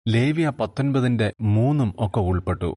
ലേവ്യ 0.09 0.53
പത്തൊൻപതിന്റെ 0.61 1.33
മൂന്നും 1.41 1.95
ഒക്കെ 1.99 2.21
ഉൾപ്പെട്ടു. 2.21 2.75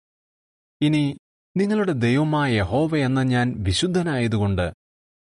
ഇനി 0.81 1.17
നിങ്ങളുടെ 1.57 1.91
ദൈവമായ 1.91 2.53
യഹോവ 2.53 2.98
എന്ന 2.98 3.24
ഞാൻ 3.24 3.55
വിശുദ്ധനായതുകൊണ്ട് 3.57 4.74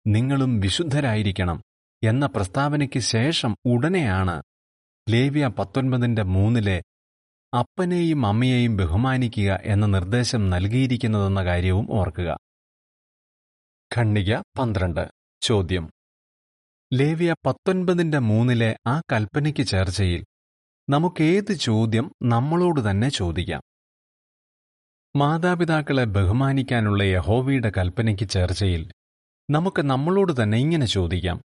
നിങ്ങളും 0.07 0.59
വിശുദ്ധരായിരിക്കണം 0.59 1.61
എന്ന 2.03 2.25
പ്രസ്താവനയ്ക്ക് 2.25 2.99
ശേഷം 2.99 3.55
ഉടനെയാണ് 3.65 4.43
ലേവ്യ 5.09 5.47
പത്തൊൻപതിന്റെ 5.47 6.23
മൂന്നിലെ 6.23 6.81
അപ്പനെയും 7.54 8.25
അമ്മയെയും 8.25 8.77
ബഹുമാനിക്കുക 8.77 9.60
എന്ന 9.63 9.86
നിർദ്ദേശം 9.86 10.50
നൽകിയിരിക്കുന്നതെന്ന 10.50 11.46
കാര്യവും 11.46 11.88
ഓർക്കുക. 11.92 12.38
ഖണ്ഡിക 13.98 14.36
പന്ത്രണ്ട്. 14.60 15.10
ചോദ്യം. 15.42 15.89
ലേവ്യ 16.94 17.36
പത്തൊൻപതിന്റെ 17.46 18.20
മൂന്നിലെ 18.20 18.77
ആ 18.88 19.01
കൽപ്പനയ്ക്ക് 19.12 19.63
ചേർച്ചയിൽ 19.63 20.25
നമുക്കേത് 20.89 21.54
ചോദ്യം 21.54 22.12
നമ്മളോട് 22.24 22.92
തന്നെ 22.92 23.10
ചോദിക്കാം. 23.10 23.62
മാതാപിതാക്കളെ 25.16 26.04
ബഹുമാനിക്കാനുള്ള 26.04 27.04
യഹോവയുടെ 27.04 27.72
കൽപ്പനയ്ക്ക് 27.77 28.30
ചേർച്ചയിൽ 28.30 28.92
നമുക്ക് 29.50 29.82
നമ്മളോട് 29.82 30.44
തന്നെ 30.44 30.58
ഇങ്ങനെ 30.58 30.86
ചോദിക്കാം. 30.86 31.42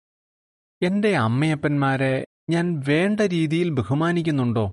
എന്റെ 0.82 1.18
അമ്മയപ്പന്മാരെ 1.18 2.26
ഞാൻ 2.50 2.84
വേണ്ട 2.88 3.20
രീതിയിൽ 3.20 3.70
ബഹുമാനിക്കുന്നുണ്ടോ? 3.70 4.72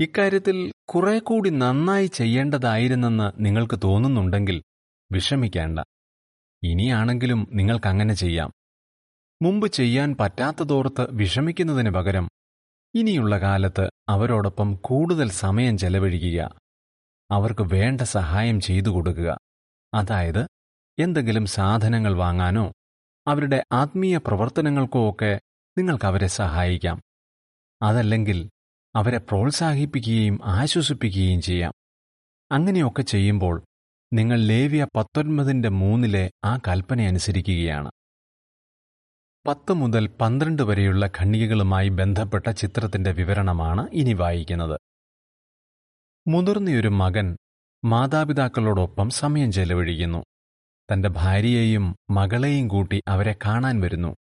ഇക്കാര്യത്തിൽ 0.00 0.72
കുറെ 0.88 1.18
കൂടി 1.18 1.50
നന്നായി 1.50 2.06
ചെയ്യേണ്ടതായിരുന്നെന്ന് 2.06 3.32
നിങ്ങൾക്ക് 3.38 3.80
തോന്നുന്നുണ്ടെങ്കിൽ 3.84 4.62
വിഷമിക്കേണ്ട. 5.12 5.78
ഇനിയാണെങ്കിലും 6.64 7.48
നിങ്ങൾക്കങ്ങനെ 7.52 8.14
ചെയ്യാം. 8.14 8.52
മുമ്പ് 9.42 9.66
ചെയ്യാൻ 9.66 10.16
പറ്റാത്തതോർത്ത് 10.20 11.14
വിഷമിക്കുന്നതിന് 11.14 11.90
പകരം 11.90 12.28
ഇനിയുള്ള 12.94 13.38
കാലത്ത് 13.38 13.90
അവരോടൊപ്പം 14.08 14.74
കൂടുതൽ 14.74 15.30
സമയം 15.30 15.78
ചെലവഴിക്കുക. 15.78 16.58
അവർക്ക് 17.30 17.62
വേണ്ട 17.62 18.00
സഹായം 18.00 18.60
ചെയ്തു 18.60 18.88
കൊടുക്കുക. 18.88 19.38
അതായത് 19.94 20.46
എന്തെങ്കിലും 20.98 21.46
സാധനങ്ങൾ 21.46 22.14
വാങ്ങാനോ 22.14 22.72
അവരുടെ 23.26 23.64
ആത്മീയ 23.72 24.16
പ്രവർത്തനങ്ങൾക്കോ 24.16 25.10
ഒക്കെ 25.10 25.40
നിങ്ങൾക്കവരെ 25.78 26.26
സഹായിക്കാം. 26.26 27.00
അതല്ലെങ്കിൽ 27.82 28.50
അവരെ 28.96 29.18
പ്രോത്സാഹിപ്പിക്കുകയും 29.18 30.38
ആശ്വസിപ്പിക്കുകയും 30.44 31.42
ചെയ്യാം. 31.42 31.72
അങ്ങനെയൊക്കെ 32.52 33.02
ചെയ്യുമ്പോൾ 33.02 33.64
നിങ്ങൾ 34.12 34.38
ലേവ്യ 34.38 34.86
പത്തൊൻപതിന്റെ 34.96 35.68
മൂന്നിലെ 35.68 36.30
ആ 36.44 36.56
കൽപ്പന 36.56 37.00
അനുസരിക്കുകയാണ്. 37.00 37.90
പത്ത് 39.46 39.72
മുതൽ 39.72 40.06
പന്ത്രണ്ട് 40.06 40.62
വരെയുള്ള 40.62 41.06
ഖണ്ഡികകളുമായി 41.06 41.88
ബന്ധപ്പെട്ട 41.88 42.50
ചിത്രത്തിന്റെ 42.50 43.12
വിവരണമാണ് 43.12 43.90
ഇനി 43.92 44.12
വായിക്കുന്നത്. 44.12 44.80
മുതിർന്നയൊരു 46.28 46.88
മകൻ 46.88 47.36
മാതാപിതാക്കളോടൊപ്പം 47.84 49.10
സമയം 49.10 49.52
ചെലവഴിക്കുന്നു. 49.52 50.24
തന്റെ 50.92 51.08
ഭാര്യയെയും 51.08 51.96
മകളെയും 52.10 52.68
കൂട്ടി 52.68 53.02
അവരെ 53.08 53.36
കാണാൻ 53.46 53.80
വരുന്നു. 53.80 54.16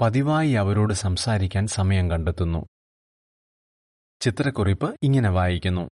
പതിവായി 0.00 0.52
അവരോട് 0.52 0.94
സംസാരിക്കാൻ 0.94 1.66
സമയം 1.66 2.10
കണ്ടെത്തുന്നു. 2.10 2.66
ചിത്രക്കുറിപ്പ് 4.20 4.96
ഇങ്ങനെ 5.02 5.30
വായിക്കുന്നു. 5.30 5.88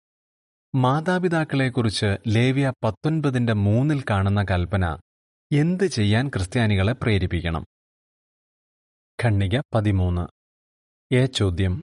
മാതാപിതാക്കളെക്കുറിച്ച് 0.76 2.18
ലേവ്യ 2.28 2.74
പത്തൊൻപതിന്റെ 2.84 3.54
മൂന്നിൽ 3.54 4.04
കാണുന്ന 4.10 4.44
കൽപ്പന 4.44 4.98
എന്ത് 5.52 5.88
ചെയ്യാൻ 5.88 6.28
ക്രിസ്ത്യാനികളെ 6.30 6.94
പ്രേരിപ്പിക്കണം? 6.94 7.66
ഖണ്ണിക 9.24 9.60
പതിമൂന്ന്. 9.74 10.28
എ 11.14 11.26
ചോദ്യം. 11.26 11.82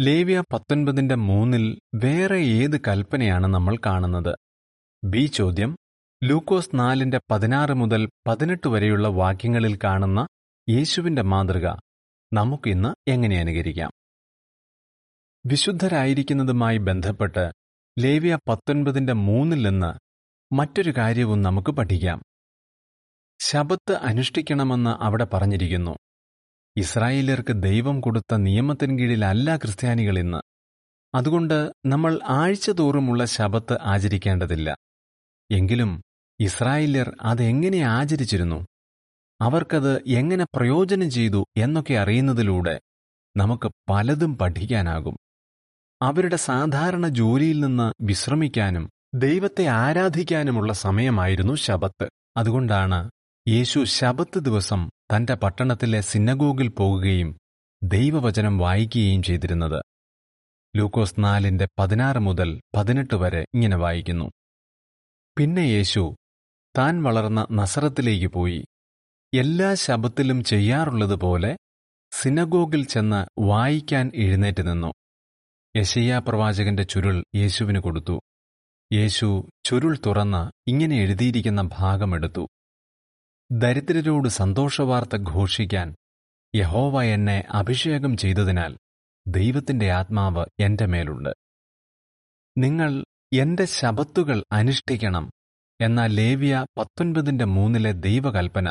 ലേവ്യ 0.00 0.44
പത്തൊൻപതിന്റെ 0.52 1.14
മൂന്നിൽ 1.14 1.80
വേറെ 1.94 2.38
ഏത് 2.38 2.80
കൽപ്പനയാണ് 2.80 3.46
നമ്മൾ 3.46 3.76
കാണുന്നത്? 3.86 4.36
ബി 5.04 5.26
ചോദ്യം. 5.26 5.76
ലൂക്കോസ് 6.24 6.70
നാലിന്റെ 6.74 7.20
പതിനാറ് 7.30 7.74
മുതൽ 7.74 8.08
പതിനെട്ട് 8.28 8.68
വരെയുള്ള 8.68 9.08
വാക്യങ്ങളിൽ 9.08 9.78
കാണുന്ന 9.84 10.26
യേശുവിന്റെ 10.68 11.22
മാതൃക 11.22 11.66
നമുക്കിന്ന് 12.32 13.10
എങ്ങനെ 13.10 13.40
അനുകരിക്കാം? 13.40 13.90
വിശുദ്ധരായിരിക്കുന്നതുമായി 15.48 16.78
ബന്ധപ്പെട്ട് 16.78 17.52
ലേവ്യ 17.98 18.38
പത്തൊൻപതിന്റെ 18.48 19.12
മൂന്നിൽ 19.12 19.68
നിന്ന് 19.68 19.98
മറ്റൊരു 20.54 20.94
കാര്യവും 20.98 21.42
നമുക്ക് 21.42 21.72
പഠിക്കാം. 21.72 22.22
ശബത്ത് 23.40 23.92
അനുഷ്ഠിക്കണമെന്ന് 23.92 24.90
അവിടെ 24.90 25.24
പറഞ്ഞിരിക്കുന്നു. 25.24 25.96
ഇസ്രായേലർക്ക് 26.76 27.62
ദൈവം 27.62 28.00
കൊടുത്ത 28.00 28.34
നിയമത്തിൻ 28.36 28.98
കീഴിലല്ല 28.98 29.56
ക്രിസ്ത്യാനികൾ 29.56 30.18
ഇന്ന്. 30.18 30.38
അതുകൊണ്ട് 31.14 31.72
നമ്മൾ 31.86 32.20
ആഴ്ച 32.24 32.70
തോറുമുള്ള 32.70 33.24
ശബത്ത് 33.24 33.78
ആചരിക്കേണ്ടതില്ല. 33.82 34.76
എങ്കിലും 35.50 36.02
ഇസ്രായേല്യർ 36.40 37.16
അതെങ്ങനെ 37.20 37.78
ആചരിച്ചിരുന്നു? 37.78 38.66
അവർക്കത് 39.40 40.02
എങ്ങനെ 40.06 40.46
പ്രയോജനം 40.54 41.10
ചെയ്തു 41.10 41.44
എന്നൊക്കെ 41.56 41.94
അറിയുന്നതിലൂടെ 41.94 42.80
നമുക്ക് 43.36 43.70
പലതും 43.90 44.38
പഠിക്കാനാകും. 44.38 45.16
അവരുടെ 46.02 46.36
സാധാരണ 46.36 47.08
ജോലിയിൽ 47.08 47.60
നിന്ന് 47.60 47.92
വിശ്രമിക്കാനും 48.00 48.90
ദൈവത്തെ 49.14 49.64
ആരാധിക്കാനുമുള്ള 49.66 50.72
സമയമായിരുന്നു 50.72 51.54
ശബത്ത്. 51.54 52.08
അതുകൊണ്ടാണ് 52.36 53.10
യേശു 53.48 53.84
ശബത്ത് 53.84 54.38
ദിവസം 54.38 54.90
തന്റെ 55.16 55.34
പട്ടണത്തിലെ 55.34 56.00
സിന്നഗോഗിൽ 56.00 56.68
പോകുകയും 56.68 57.38
ദൈവവചനം 57.82 58.58
വായിക്കുകയും 58.58 59.22
ചെയ്തിരുന്നത്. 59.22 59.82
ലൂക്കോസ് 60.76 61.14
നാലിന്റെ 61.18 61.68
പതിനാറ് 61.78 62.18
മുതൽ 62.18 62.60
പതിനെട്ട് 62.76 63.14
വരെ 63.14 63.40
ഇങ്ങനെ 63.54 63.76
വായിക്കുന്നു. 63.76 64.30
പിന്നെ 65.38 65.60
യേശു 65.60 66.16
താൻ 66.78 67.02
വളർന്ന 67.02 67.46
നസറത്തിലേക്ക് 67.52 68.26
പോയി. 68.26 68.64
എല്ലാ 69.34 69.74
ശബത്തിലും 69.74 70.44
ചെയ്യാറുള്ളതുപോലെ 70.44 71.56
സിനഗോഗിൽ 72.12 72.84
ചെന്ന് 72.84 73.40
വായിക്കാൻ 73.40 74.10
എഴുന്നേറ്റ് 74.14 74.70
നിന്നു. 74.70 74.92
യശയ്യാ 75.76 76.18
പ്രവാചകന്റെ 76.18 76.82
ചുരുൾ 76.82 77.24
യേശുവിന് 77.34 77.78
കൊടുത്തു. 77.78 78.16
യേശു 78.92 79.26
ചുരുൾ 79.64 79.98
തുറന്ന് 80.06 80.70
ഇങ്ങനെ 80.70 80.96
എഴുതിയിരിക്കുന്ന 80.96 81.62
ഭാഗമെടുത്തു 81.72 82.44
ദരിദ്രരോട് 83.50 84.28
സന്തോഷവാർത്ത 84.28 85.16
ഘോഷിക്കാൻ 85.16 85.88
യഹോവ 86.54 87.02
എന്നെ 87.02 87.44
അഭിഷേകം 87.50 88.16
ചെയ്തതിനാൽ 88.16 88.72
ദൈവത്തിന്റെ 89.26 89.92
ആത്മാവ് 89.92 90.44
എന്റെ 90.60 90.86
മേലുണ്ട്. 90.86 91.32
നിങ്ങൾ 92.56 93.04
എന്റെ 93.32 93.64
ശബത്തുകൾ 93.64 94.38
അനുഷ്ഠിക്കണം 94.52 95.24
എന്ന 95.80 96.06
ലേവ്യ 96.06 96.66
പത്തൊൻപതിന്റെ 96.78 97.44
മൂന്നിലെ 97.44 97.92
ദൈവകൽപ്പന 97.92 98.68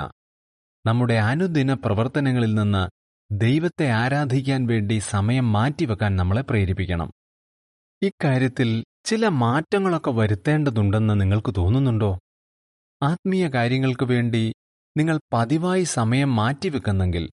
നമ്മുടെ 0.85 1.13
അനുദിന 1.13 1.73
പ്രവർത്തനങ്ങളിൽ 1.73 2.53
നിന്ന് 2.53 2.83
ദൈവത്തെ 3.31 3.89
ആരാധിക്കാൻ 3.91 4.65
വേണ്ടി 4.65 4.99
സമയം 4.99 5.51
മാറ്റിവെക്കാൻ 5.51 6.15
നമ്മളെ 6.15 6.41
പ്രേരിപ്പിക്കണം. 6.41 7.11
ഇക്കാര്യത്തിൽ 8.01 8.83
ചില 9.05 9.27
മാറ്റങ്ങളൊക്കെ 9.27 10.11
വരുത്തേണ്ടതുണ്ടെന്ന് 10.11 11.21
നിങ്ങൾക്ക് 11.21 11.53
തോന്നുന്നുണ്ടോ? 11.57 12.19
ആത്മീയ 13.03 13.47
കാര്യങ്ങൾക്ക് 13.47 14.03
വേണ്ടി 14.03 14.53
നിങ്ങൾ 14.97 15.19
പതിവായി 15.33 15.83
സമയം 15.83 16.35
മാറ്റിവെക്കുന്നെങ്കിൽ 16.35 17.29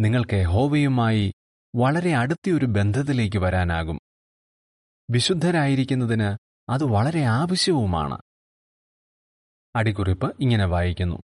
നിങ്ങൾക്ക് 0.00 0.34
എഹോവയുമായി 0.34 1.32
വളരെ 1.76 2.14
അടുത്തൊരു 2.14 2.66
ബന്ധത്തിലേക്ക് 2.66 3.36
വരാനാകും. 3.36 3.98
വിശുദ്ധരായിരിക്കുന്നതിന് 5.10 6.36
അത് 6.70 6.84
വളരെ 6.84 7.22
ആവശ്യവുമാണ്. 7.22 8.18
അടിക്കുറിപ്പ് 9.76 10.36
ഇങ്ങനെ 10.40 10.64
വായിക്കുന്നു. 10.64 11.16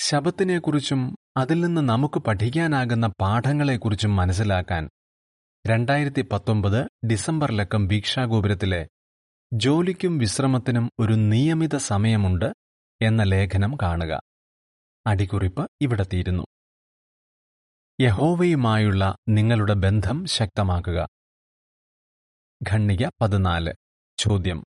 ശബത്തിനെക്കുറിച്ചും 0.00 1.16
അതിൽ 1.36 1.60
നിന്ന് 1.60 1.88
നമുക്ക് 1.88 2.20
പഠിക്കാനാകുന്ന 2.20 3.12
പാഠങ്ങളെക്കുറിച്ചും 3.20 4.16
മനസ്സിലാക്കാൻ 4.16 4.88
രണ്ടായിരത്തി 5.66 6.22
പത്തൊമ്പത് 6.32 7.06
ഡിസംബറിലക്കം 7.06 7.86
ഭീക്ഷാഗോപുരത്തിലെ 7.88 8.88
ജോലിക്കും 9.52 10.18
വിശ്രമത്തിനും 10.18 10.90
ഒരു 11.00 11.12
നിയമിത 11.12 11.76
സമയമുണ്ട് 11.76 12.44
എന്ന 13.02 13.22
ലേഖനം 13.22 13.76
കാണുക. 13.82 14.22
അടിക്കുറിപ്പ് 15.06 15.70
ഇവിടെ 15.80 16.02
തീരുന്നു. 16.02 16.44
യഹോവയുമായുള്ള 18.00 19.16
നിങ്ങളുടെ 19.28 19.72
ബന്ധം 19.72 20.26
ശക്തമാക്കുക. 20.26 21.08
ഖണ്ണിക 22.70 23.08
പതിനാല്. 23.20 23.72
ചോദ്യം. 24.18 24.64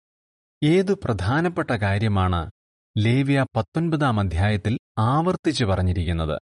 ഏതു 0.63 0.99
പ്രധാനപ്പെട്ട 1.03 1.71
കാര്യമാണ് 1.71 2.51
ലേവ്യ 2.97 3.45
പത്തൊൻപതാം 3.55 4.19
അധ്യായത്തിൽ 4.19 4.77
ആവർത്തിച്ചു 4.99 5.65
പറഞ്ഞിരിക്കുന്നത്? 5.65 6.48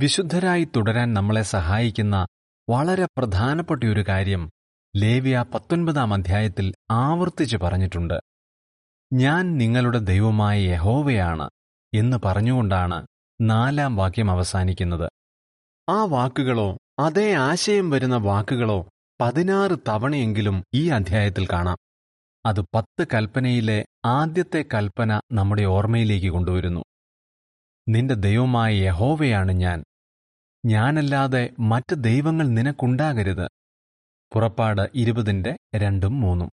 വിശുദ്ധരായി 0.00 0.68
തുടരാൻ 0.76 1.14
നമ്മളെ 1.14 1.42
സഹായിക്കുന്ന 1.42 2.26
വളരെ 2.70 3.04
പ്രധാനപ്പെട്ട 3.04 3.84
ഒരു 3.84 4.04
കാര്യം 4.08 4.50
ലേവ്യ 4.96 5.44
പത്തൊൻപതാം 5.54 6.14
അധ്യായത്തിൽ 6.14 6.72
ആവർത്തിച്ച് 6.90 7.56
പറഞ്ഞിട്ടുണ്ട്. 7.56 8.14
ഞാൻ 9.12 9.58
നിങ്ങളുടെ 9.58 9.98
ദൈവമായ 9.98 10.60
യഹോവയാണ് 10.60 11.50
എന്ന് 11.94 12.16
പറഞ്ഞുകൊണ്ടാണ് 12.24 13.06
നാലാം 13.40 13.96
വാക്യം 13.96 14.30
അവസാനിക്കുന്നത്. 14.30 15.10
ആ 15.88 16.04
വാക്കുകളോ 16.04 16.78
അതേ 16.98 17.32
ആശയം 17.32 17.90
വരുന്ന 17.90 18.16
വാക്കുകളോ 18.16 18.88
പതിനാറ് 19.20 19.78
തവണയെങ്കിലും 19.88 20.64
ഈ 20.74 20.88
അധ്യായത്തിൽ 20.88 21.46
കാണാം. 21.52 21.76
അത് 22.46 22.60
പത്ത് 22.74 23.06
കൽപ്പനയിലെ 23.14 23.84
ആദ്യത്തെ 24.04 24.64
കൽപ്പന 24.74 25.20
നമ്മുടെ 25.32 25.64
ഓർമ്മയിലേക്ക് 25.64 26.26
കൊണ്ടുവരുന്നു. 26.26 26.84
നിന്റെ 27.88 28.14
ദൈവമായ 28.14 28.74
യഹോവയാണ് 28.74 29.52
ഞാൻ. 29.52 29.84
ഞാനല്ലാതെ 30.66 31.50
മറ്റ് 31.58 31.94
ദൈവങ്ങൾ 31.94 32.48
നിനക്കുണ്ടാകരുത്. 32.48 33.48
പുറപ്പാട് 34.34 34.90
ഇരുപതിന്റെ 34.94 35.56
രണ്ടും 35.76 36.20
മൂന്നും. 36.20 36.50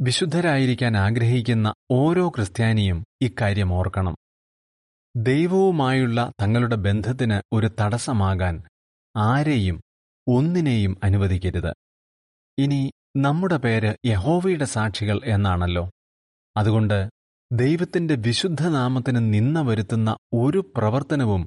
വിശുദ്ധരായിരിക്കാൻ 0.00 0.96
ആഗ്രഹിക്കുന്ന 0.96 1.74
ഓരോ 1.90 2.28
ക്രിസ്ത്യാനിയും 2.28 3.04
ഇക്കാര്യം 3.22 3.72
ഓർക്കണം. 3.72 4.16
ദൈവവുമായുള്ള 5.16 6.32
തങ്ങളുടെ 6.42 6.76
ബന്ധത്തിന് 6.76 7.40
ഒരു 7.52 7.70
തടസ്സമാകാൻ 7.80 8.62
ആരെയും 9.16 9.80
ഒന്നിനെയും 10.28 10.96
അനുവദിക്കരുത്. 11.02 11.72
ഇനി 12.58 12.92
നമ്മുടെ 13.16 13.56
പേര് 13.56 13.94
യഹോവയുടെ 14.06 14.64
സാക്ഷികൾ 14.64 15.20
എന്നാണല്ലോ. 15.24 15.90
അതുകൊണ്ട് 16.56 17.10
ദൈവത്തിന്റെ 17.52 18.14
വിശുദ്ധനാമത്തിന് 18.14 19.34
നിന്ന 19.34 19.60
വരുത്തുന്ന 19.60 20.16
ഒരു 20.32 20.72
പ്രവർത്തനവും 20.76 21.46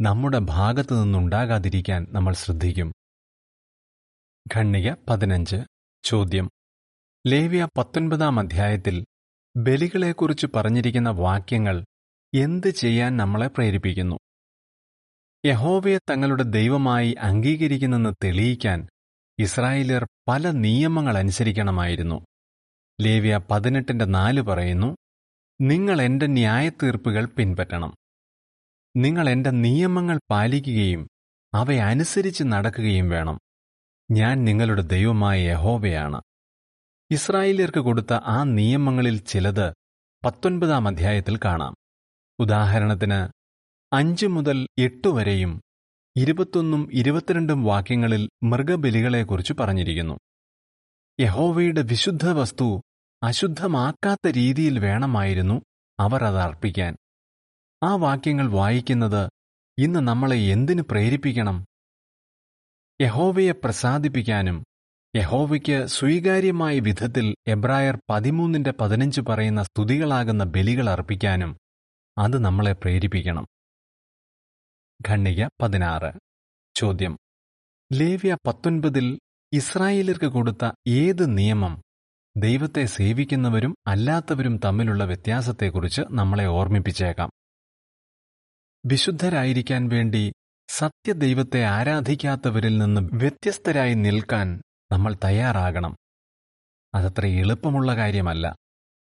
നമ്മുടെ 0.00 0.38
ഭാഗത്തു 0.38 0.94
നിന്നുണ്ടാകാതിരിക്കാൻ 0.94 2.06
നമ്മൾ 2.10 2.34
ശ്രദ്ധിക്കും. 2.34 2.92
ഖണ്ണിക 4.56 4.94
പതിനഞ്ച് 5.08 5.56
ചോദ്യം. 6.04 6.50
ലേവ്യ 7.26 7.68
പത്തൊൻപതാം 7.78 8.40
അധ്യായത്തിൽ 8.40 9.04
ബലികളെക്കുറിച്ച് 9.56 10.46
പറഞ്ഞിരിക്കുന്ന 10.56 11.10
വാക്യങ്ങൾ 11.10 11.84
എന്ത് 12.34 12.70
ചെയ്യാൻ 12.70 13.16
നമ്മളെ 13.16 13.46
പ്രേരിപ്പിക്കുന്നു? 13.46 14.16
യഹോവയെ 15.46 15.98
തങ്ങളുടെ 16.10 16.42
ദൈവമായി 16.42 17.12
അംഗീകരിക്കുന്നെന്ന് 17.20 18.14
തെളിയിക്കാൻ 18.24 18.88
ഇസ്രായേലിയർ 19.38 20.06
പല 20.28 20.50
നിയമങ്ങൾ 20.50 21.18
അനുസരിക്കണമായിരുന്നു 21.18 22.24
ലേവ്യ 23.00 23.40
പതിനെട്ടിന്റെ 23.50 24.04
നാല് 24.04 24.42
പറയുന്നു 24.42 24.96
നിങ്ങൾ 25.64 26.02
എന്റെ 26.02 26.26
ന്യായത്തീർപ്പുകൾ 26.26 27.24
പിൻപറ്റണം. 27.26 27.94
നിങ്ങൾ 28.96 29.28
എന്റെ 29.28 29.50
നിയമങ്ങൾ 29.50 30.20
പാലിക്കുകയും 30.30 31.08
അവയനുസരിച്ച് 31.54 32.44
നടക്കുകയും 32.44 33.08
വേണം. 33.08 33.38
ഞാൻ 34.10 34.44
നിങ്ങളുടെ 34.44 34.82
ദൈവമായ 34.82 35.40
യഹോവയാണ്. 35.40 36.22
ഇസ്രായേലിയർക്ക് 37.10 37.78
കൊടുത്ത 37.78 38.12
ആ 38.12 38.44
നിയമങ്ങളിൽ 38.44 39.18
ചിലത് 39.18 39.72
പത്തൊൻപതാം 40.24 40.88
അധ്യായത്തിൽ 40.88 41.38
കാണാം. 41.44 41.74
ഉദാഹരണത്തിന് 42.38 43.28
അഞ്ച് 43.92 44.26
മുതൽ 44.26 44.66
എട്ട് 44.78 45.08
വരെയും 45.08 45.60
ഇരുപത്തൊന്നും 46.16 46.90
ഇരുപത്തിരണ്ടും 46.92 47.64
വാക്യങ്ങളിൽ 47.64 48.28
മൃഗബലികളെക്കുറിച്ച് 48.42 49.52
പറഞ്ഞിരിക്കുന്നു. 49.60 50.18
യഹോവയുടെ 51.20 51.82
വിശുദ്ധ 51.82 52.28
വസ്തു 52.28 52.82
അശുദ്ധമാക്കാത്ത 53.24 54.28
രീതിയിൽ 54.28 54.78
വേണമായിരുന്നു 54.78 55.62
അവർ 56.00 56.24
അത് 56.24 56.36
അർപ്പിക്കാൻ. 56.36 56.96
ആ 57.82 57.94
വാക്യങ്ങൾ 57.94 58.50
വായിക്കുന്നത് 58.50 59.30
ഇന്ന് 59.78 60.00
നമ്മളെ 60.00 60.36
എന്തിനു 60.36 60.82
പ്രേരിപ്പിക്കണം? 60.82 61.64
യഹോവയെ 63.00 63.52
പ്രസാദിപ്പിക്കാനും 63.52 64.64
യഹോവയ്ക്ക് 65.16 65.86
സ്വീകാര്യമായ 65.86 66.78
വിധത്തിൽ 66.78 67.34
എബ്രായർ 67.46 67.98
പതിമൂന്നിന്റെ 68.10 68.70
പതിനഞ്ച് 68.70 69.20
പറയുന്ന 69.20 69.62
സ്തുതികളാകുന്ന 69.62 70.44
ബലികൾ 70.44 70.90
അർപ്പിക്കാനും 70.90 71.58
അത് 72.18 72.38
നമ്മളെ 72.38 72.72
പ്രേരിപ്പിക്കണം. 72.72 73.46
ഖണ്ണിക 75.08 75.46
പതിനാറ്. 75.62 76.12
ചോദ്യം. 76.76 77.18
ലേവ്യ 77.92 78.36
പത്തൊൻപതിൽ 78.46 79.18
ഇസ്രായേലർക്ക് 79.52 80.26
കൊടുത്ത 80.26 80.72
ഏത് 80.88 81.38
നിയമം 81.38 81.83
ദൈവത്തെ 82.36 82.84
സേവിക്കുന്നവരും 82.84 83.74
അല്ലാത്തവരും 83.86 84.60
തമ്മിലുള്ള 84.64 85.04
വ്യത്യാസത്തെക്കുറിച്ച് 85.04 86.02
നമ്മളെ 86.10 86.46
ഓർമ്മിപ്പിച്ചേക്കാം. 86.46 87.30
വിശുദ്ധരായിരിക്കാൻ 88.86 89.88
വേണ്ടി 89.88 90.32
സത്യദൈവത്തെ 90.68 91.64
ആരാധിക്കാത്തവരിൽ 91.64 92.78
നിന്ന് 92.78 93.10
വ്യത്യസ്തരായി 93.12 93.94
നിൽക്കാൻ 93.94 94.62
നമ്മൾ 94.92 95.16
തയ്യാറാകണം. 95.24 95.96
അതത്ര 96.94 97.26
എളുപ്പമുള്ള 97.26 97.96
കാര്യമല്ല. 97.96 98.56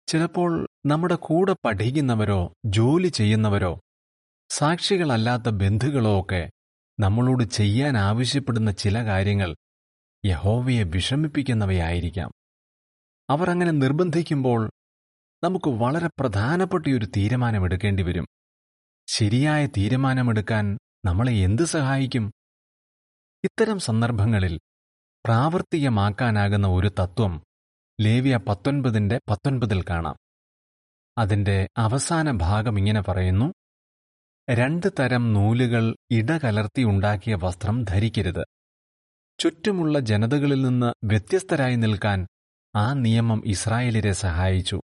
ചിലപ്പോൾ 0.06 0.66
നമ്മുടെ 0.86 1.14
കൂടെ 1.14 1.56
പഠിക്കുന്നവരോ 1.64 2.54
ജോലി 2.66 3.08
ചെയ്യുന്നവരോ 3.08 3.80
സാക്ഷികളല്ലാത്ത 4.50 5.48
ബന്ധുക്കളോ 5.48 6.20
ഒക്കെ 6.20 6.50
നമ്മളോട് 7.00 7.44
ചെയ്യാൻ 7.44 7.98
ആവശ്യപ്പെടുന്ന 7.98 8.70
ചില 8.70 9.04
കാര്യങ്ങൾ 9.04 9.56
യഹോവയെ 10.26 10.82
വിഷമിപ്പിക്കുന്നവയായിരിക്കാം. 10.82 12.32
അവർ 13.32 13.50
അങ്ങനെ 13.50 13.70
നിർബന്ധിക്കുമ്പോൾ 13.70 14.70
നമുക്ക് 15.44 15.70
വളരെ 15.70 16.10
പ്രധാനപ്പെട്ട 16.20 16.86
ഒരു 16.86 17.06
തീരുമാനമെടുക്കേണ്ടി 17.16 18.02
വരും. 18.02 18.26
ശരിയായ 19.08 19.66
തീരുമാനമെടുക്കാൻ 19.66 20.78
നമ്മളെ 21.04 21.32
എന്ത് 21.32 21.62
സഹായിക്കും? 21.62 22.32
ഇത്തരം 23.44 23.78
സന്ദർഭങ്ങളിൽ 23.78 24.60
പ്രാവർത്തികമാക്കാനാകുന്ന 25.24 26.66
ഒരു 26.66 26.88
തത്വം 26.88 27.42
ലേവ്യ 28.00 28.36
പത്തൊൻപതിന്റെ 28.48 29.20
പത്തൊൻപതിൽ 29.30 29.82
കാണാം. 29.82 30.16
അതിന്റെ 31.18 31.68
അവസാന 31.78 32.30
ഭാഗം 32.30 32.78
ഇങ്ങനെ 32.78 33.02
പറയുന്നു 33.02 33.52
രണ്ട് 34.50 34.86
തരം 34.98 35.32
നൂലുകൾ 35.32 35.96
ഇടകലർത്തി 36.10 36.82
ഉണ്ടാക്കിയ 36.82 37.34
വസ്ത്രം 37.42 37.84
ധരിക്കരുത്. 37.84 38.44
ചുറ്റുമുള്ള 39.38 40.00
ജനതകളിൽ 40.00 40.62
നിന്ന് 40.62 41.06
വ്യത്യസ്തരായി 41.06 41.76
നിൽക്കാൻ 41.76 42.26
ആ 42.74 42.92
നിയമം 42.92 43.42
ഇസ്രായേലിരെ 43.46 44.12
സഹായിച്ചു. 44.12 44.80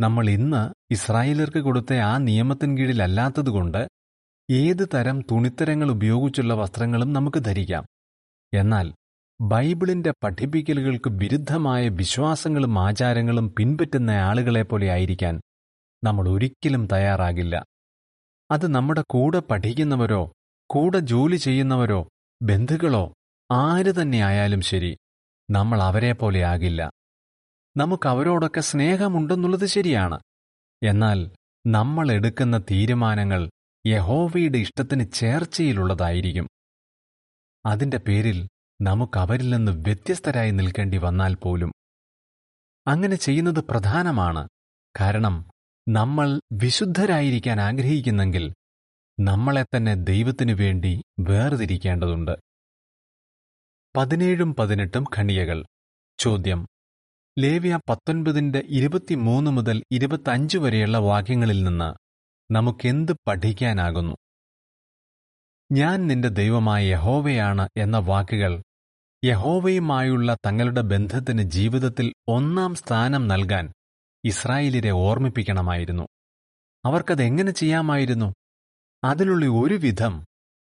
നമ്മൾ 0.00 0.30
ഇന്ന് 0.30 0.92
ഇസ്രായേലർക്ക് 0.92 1.58
കൊടുത്ത 1.58 1.92
ആ 1.94 2.18
നിയമത്തിൻ 2.18 2.78
കീഴിലല്ലാത്തതുകൊണ്ട് 2.78 3.88
ഏത് 4.50 4.88
തരം 4.94 5.20
തുണിത്തരങ്ങൾ 5.20 5.90
ഉപയോഗിച്ചുള്ള 5.90 6.54
വസ്ത്രങ്ങളും 6.54 7.12
നമുക്ക് 7.12 7.38
ധരിക്കാം. 7.38 7.84
എന്നാൽ 8.54 8.94
ബൈബിളിന്റെ 9.40 10.12
പഠിപ്പിക്കലുകൾക്ക് 10.24 11.10
വിരുദ്ധമായ 11.10 11.88
വിശ്വാസങ്ങളും 11.88 12.78
ആചാരങ്ങളും 12.78 13.54
പിൻപറ്റുന്ന 13.58 14.10
ആളുകളെപ്പോലെ 14.10 14.86
ആയിരിക്കാൻ 14.86 15.40
നമ്മൾ 16.04 16.28
ഒരിക്കലും 16.28 16.88
തയ്യാറാകില്ല. 16.92 17.64
അത് 18.50 18.74
നമ്മുടെ 18.74 19.04
കൂടെ 19.10 19.38
പഠിക്കുന്നവരോ 19.38 20.32
കൂടെ 20.70 20.98
ജോലി 20.98 21.36
ചെയ്യുന്നവരോ 21.36 22.08
ബന്ധുക്കളോ 22.42 23.14
ആര് 23.52 24.02
തന്നെ 24.02 24.18
ആയാലും 24.18 24.60
ശരി 24.60 24.96
നമ്മൾ 25.52 25.82
അവരെ 25.82 26.12
പോലെ 26.12 26.44
ആകില്ല. 26.44 26.90
നമുക്ക് 27.76 28.08
അവരോടൊക്കെ 28.08 28.60
സ്നേഹമുണ്ടെന്നുള്ളത് 28.60 29.66
ശരിയാണ്. 29.66 30.20
എന്നാൽ 30.82 31.30
നമ്മൾ 31.66 32.12
എടുക്കുന്ന 32.12 32.58
തീരുമാനങ്ങൾ 32.58 33.50
യഹോവയുടെ 33.86 34.58
ഇഷ്ടത്തിന് 34.58 35.12
ചേർച്ചയിലുള്ളതായിരിക്കും. 35.12 36.48
അതിന്റെ 37.66 37.96
പേരിൽ 37.96 38.48
നമുക്ക് 38.80 39.18
അവരിൽ 39.18 39.50
നിന്ന് 39.50 39.72
വ്യത്യസ്തരായി 39.72 40.50
നിൽക്കേണ്ടി 40.50 40.98
വന്നാൽ 40.98 41.34
പോലും. 41.34 41.72
അങ്ങനെ 42.86 43.16
ചെയ്യുന്നത് 43.16 43.60
പ്രധാനമാണ്. 43.60 44.48
കാരണം 45.00 45.50
നമ്മൾ 45.88 46.40
വിശുദ്ധരായിരിക്കാൻ 46.52 47.60
ആഗ്രഹിക്കുന്നെങ്കിൽ 47.60 48.54
നമ്മളെ 49.20 49.62
തന്നെ 49.62 49.94
ദൈവത്തിനു 49.94 50.54
വേണ്ടി 50.54 51.02
വേർതിരിക്കേണ്ടതുണ്ട്. 51.20 52.51
പതിനേഴും 53.96 54.54
പതിനെട്ടും 54.54 55.04
ഖണിയകൾ 55.16 55.66
ചോദ്യം. 56.18 56.66
ലേവ്യ 57.38 57.80
പത്തൊൻപതിന്റെ 57.90 58.62
ഇരുപത്തിമൂന്ന് 58.68 59.50
മുതൽ 59.50 59.82
ഇരുപത്തഞ്ച് 59.92 60.58
വരെയുള്ള 60.58 60.98
വാക്യങ്ങളിൽ 60.98 61.62
നിന്ന് 61.62 61.94
നമുക്കെന്ത് 62.52 63.12
പഠിക്കാനാകുന്നു? 63.28 64.16
ഞാൻ 65.72 66.06
നിന്റെ 66.06 66.28
ദൈവമായ 66.28 66.86
യഹോവയാണ് 66.86 67.68
എന്ന 67.76 67.98
വാക്കുകൾ 67.98 68.62
യഹോവയുമായുള്ള 69.24 70.36
തങ്ങളുടെ 70.46 70.80
ബന്ധത്തിന് 70.80 71.42
ജീവിതത്തിൽ 71.42 72.12
ഒന്നാം 72.28 72.74
സ്ഥാനം 72.74 73.28
നൽകാൻ 73.28 73.72
ഇസ്രായേലിരെ 74.24 74.90
ഓർമ്മിപ്പിക്കണമായിരുന്നു. 74.90 76.02
അവർക്കതെങ്ങനെ 76.84 77.52
ചെയ്യാമായിരുന്നു? 77.52 78.34
അതിലുള്ള 79.04 79.46
ഒരു 79.46 79.74
വിധം 79.74 80.24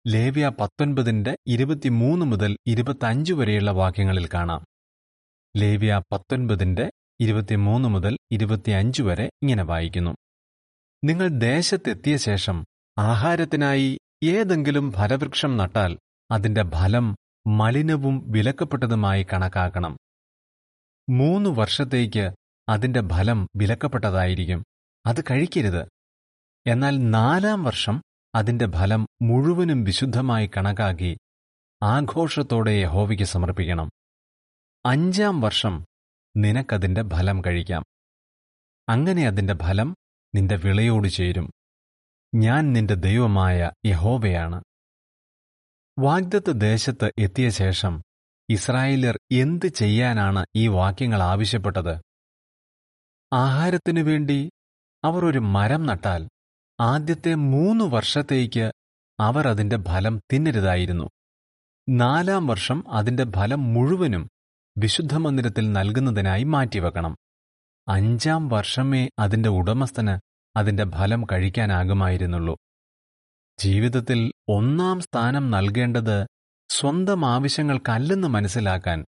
ലേവ്യ 0.08 0.52
പത്തൊൻപതിന്റെ 0.60 1.38
ഇരുപത്തിമൂന്ന് 1.48 2.26
മുതൽ 2.26 2.58
ഇരുപത്തഞ്ച് 2.68 3.34
വരെയുള്ള 3.34 3.72
വാക്യങ്ങളിൽ 3.72 4.30
കാണാം. 4.34 4.66
ലേവ്യ 5.58 6.02
പത്തൊൻപതിന്റെ 6.12 6.92
ഇരുപത്തിമൂന്ന് 7.20 7.90
മുതൽ 7.90 8.18
ഇരുപത്തിയഞ്ച് 8.32 9.04
വരെ 9.04 9.24
ഇങ്ങനെ 9.26 9.64
വായിക്കുന്നു. 9.64 10.16
നിങ്ങൾ 11.04 11.28
ദേശത്തെത്തിയ 11.28 12.18
ശേഷം 12.18 12.66
ആഹാരത്തിനായി 13.00 14.00
ഏതെങ്കിലും 14.24 14.92
ഫലവൃക്ഷം 14.92 15.58
നട്ടാൽ 15.58 16.00
അതിന്റെ 16.32 16.64
ഫലം 16.64 17.16
മലിനവും 17.48 18.32
വിലക്കപ്പെട്ടതുമായി 18.32 19.24
കണക്കാക്കണം. 19.34 19.98
മൂന്ന് 21.10 21.50
വർഷത്തേക്ക് 21.50 22.32
അതിന്റെ 22.70 23.02
ഫലം 23.08 23.48
വിലക്കപ്പെട്ടതായിരിക്കും. 23.56 24.64
അത് 25.06 25.24
കഴിക്കരുത്. 25.32 25.88
എന്നാൽ 26.68 27.10
നാലാം 27.10 27.64
വർഷം 27.64 28.02
അതിന്റെ 28.36 28.68
ഫലം 28.72 29.08
മുഴുവനും 29.22 29.84
വിശുദ്ധമായി 29.84 30.52
കണക്കാക്കി 30.58 31.18
ആഘോഷത്തോടെ 31.84 32.72
യഹോവയ്ക്ക് 32.72 33.24
സമർപ്പിക്കണം. 33.24 33.90
അഞ്ചാം 34.86 35.42
വർഷം 35.42 35.86
നിനക്കതിന്റെ 36.38 37.04
ഫലം 37.04 37.42
കഴിക്കാം. 37.48 37.84
അങ്ങനെ 38.90 39.28
അതിന്റെ 39.28 39.56
ഫലം 39.62 39.96
നിന്റെ 40.36 40.56
വിളയോട് 40.56 41.08
ചേരും. 41.08 41.52
ഞാൻ 42.36 42.74
നിന്റെ 42.74 42.94
ദൈവമായ 42.94 43.72
യഹോവയാണ്. 43.86 44.64
വാഗ്ദത്ത് 46.00 46.62
ദേശത്ത് 46.62 47.12
എത്തിയ 47.18 47.50
ശേഷം 47.50 48.02
ഇസ്രായേലർ 48.50 49.20
എന്ത് 49.32 49.66
ചെയ്യാനാണ് 49.66 50.46
ഈ 50.56 50.68
വാക്യങ്ങൾ 50.68 51.24
ആവശ്യപ്പെട്ടത്? 51.24 52.02
ആഹാരത്തിനു 53.34 54.02
വേണ്ടി 54.02 54.50
അവർ 55.04 55.26
ഒരു 55.26 55.40
മരം 55.40 55.86
നട്ടാൽ 55.86 56.30
ആദ്യത്തെ 56.84 57.36
മൂന്ന് 57.36 57.86
വർഷത്തേക്ക് 57.86 58.72
അവർ 59.20 59.48
അതിന്റെ 59.48 59.78
ഫലം 59.78 60.20
തിന്നരുതായിരുന്നു. 60.34 61.10
നാലാം 61.90 62.48
വർഷം 62.48 62.84
അതിന്റെ 62.94 63.26
ഫലം 63.36 63.74
മുഴുവനും 63.74 64.30
വിശുദ്ധ 64.78 65.16
മന്ദിരത്തിൽ 65.16 65.72
നൽകുന്നതിനായി 65.72 66.44
മാറ്റിവെക്കണം. 66.44 67.18
അഞ്ചാം 67.88 68.50
വർഷമേ 68.50 69.10
അതിന്റെ 69.20 69.50
ഉടമസ്ഥന് 69.50 70.20
അതിന്റെ 70.58 70.90
ഫലം 70.90 71.26
കഴിക്കാനാകുമായിരുന്നുള്ളൂ. 71.32 72.58
ജീവിതത്തിൽ 73.60 74.32
ഒന്നാം 74.50 75.00
സ്ഥാനം 75.00 75.52
നൽകേണ്ടത് 75.52 76.28
സ്വന്തം 76.70 77.26
ആവശ്യങ്ങൾക്കല്ലെന്ന് 77.26 78.28
മനസ്സിലാക്കാൻ 78.28 79.06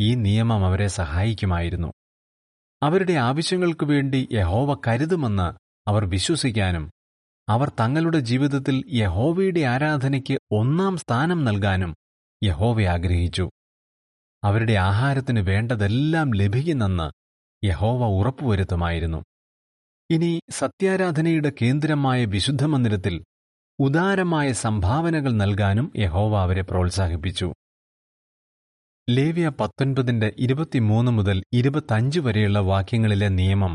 ഈ 0.00 0.14
നിയമം 0.14 0.66
അവരെ 0.66 0.86
സഹായിക്കുമായിരുന്നു. 0.86 1.92
അവരുടെ 2.82 3.12
ആവശ്യങ്ങൾക്കു 3.12 3.84
വേണ്ടി 3.86 4.28
യഹോവ 4.32 4.80
കരുതുമെന്ന് 4.88 5.48
അവർ 5.90 6.04
വിശ്വസിക്കാനും 6.04 6.90
അവർ 7.52 7.68
തങ്ങളുടെ 7.80 8.18
ജീവിതത്തിൽ 8.18 8.76
യഹോവയുടെ 8.92 9.60
ആരാധനയ്ക്ക് 9.60 10.38
ഒന്നാം 10.52 10.96
സ്ഥാനം 10.96 11.44
നൽകാനും 11.44 11.94
യഹോവ 12.44 12.82
ആഗ്രഹിച്ചു. 12.82 13.50
അവരുടെ 14.44 14.72
ആഹാരത്തിന് 14.72 15.40
വേണ്ടതെല്ലാം 15.40 16.30
ലഭിക്കുന്നെന്ന് 16.34 17.08
യഹോവ 17.66 18.06
ഉറപ്പുവരുത്തുമായിരുന്നു. 18.18 19.20
ഇനി 20.10 20.40
സത്യാരാധനയുടെ 20.50 21.52
കേന്ദ്രമായ 21.62 22.24
വിശുദ്ധ 22.24 22.64
മന്ദിരത്തിൽ 22.64 23.14
ഉദാരമായ 23.78 24.52
സംഭാവനകൾ 24.52 25.32
നൽകാനും 25.32 25.92
യഹോവ 25.96 26.32
അവരെ 26.38 26.62
പ്രോത്സാഹിപ്പിച്ചു. 26.62 27.48
ലേവ്യ 29.10 29.46
പത്തൊൻപതിന്റെ 29.60 30.28
ഇരുപത്തിമൂന്ന് 30.38 31.12
മുതൽ 31.12 31.38
ഇരുപത്തഞ്ച് 31.52 32.20
വരെയുള്ള 32.20 32.58
വാക്യങ്ങളിലെ 32.58 33.28
നിയമം 33.28 33.74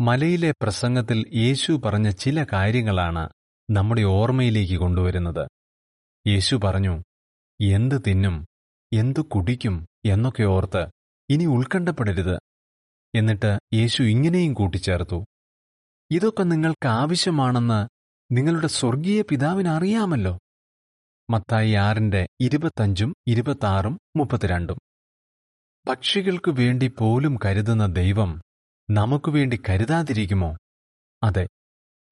മലയിലെ 0.00 0.54
പ്രസംഗത്തിൽ 0.62 1.24
യേശു 1.34 1.72
പറഞ്ഞ 1.72 2.10
ചില 2.10 2.46
കാര്യങ്ങളാണ് 2.52 3.28
നമ്മുടെ 3.70 4.02
ഓർമ്മയിലേക്ക് 4.02 4.76
കൊണ്ടുവരുന്നത്. 4.76 5.48
യേശു 6.26 6.56
പറഞ്ഞു 6.56 7.02
എന്ത് 7.60 8.02
തിന്നും 8.06 8.46
എന്തു 8.92 9.20
കുടിക്കും 9.20 9.86
എന്നൊക്കെ 10.06 10.42
ഓർത്ത് 10.42 10.86
ഇനി 11.30 11.44
ഉത്കണ്ഠപ്പെടരുത്. 11.44 12.36
എന്നിട്ട് 13.14 13.58
യേശു 13.74 14.02
ഇങ്ങനെയും 14.02 14.54
കൂട്ടിച്ചേർത്തു 14.54 15.24
ഇതൊക്കെ 16.10 16.42
നിങ്ങൾക്ക് 16.42 16.88
ആവശ്യമാണെന്ന് 16.88 17.80
നിങ്ങളുടെ 18.34 18.66
സ്വർഗീയ 18.66 19.22
പിതാവിന് 19.22 19.68
അറിയാമല്ലോ 19.68 20.38
മത്തായി 21.30 21.72
ആറിന്റെ 21.72 22.28
ഇരുപത്തഞ്ചും 22.40 23.14
ഇരുപത്താറും 23.28 23.98
മുപ്പത്തിരണ്ടും. 24.16 24.78
പക്ഷികൾക്കു 25.88 26.50
വേണ്ടി 26.50 26.88
പോലും 26.88 27.38
കരുതുന്ന 27.44 27.86
ദൈവം 27.86 28.40
നമുക്കു 28.90 29.30
വേണ്ടി 29.30 29.62
കരുതാതിരിക്കുമോ? 29.68 30.56
അതെ 31.22 31.48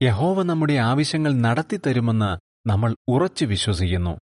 യഹോവ 0.03 0.43
നമ്മുടെ 0.43 0.75
ആവശ്യങ്ങൾ 0.75 1.33
നടത്തിത്തരുമെന്ന് 1.33 2.38
നമ്മൾ 2.69 2.97
ഉറച്ചു 3.09 3.45
വിശ്വസിക്കുന്നു. 3.45 4.19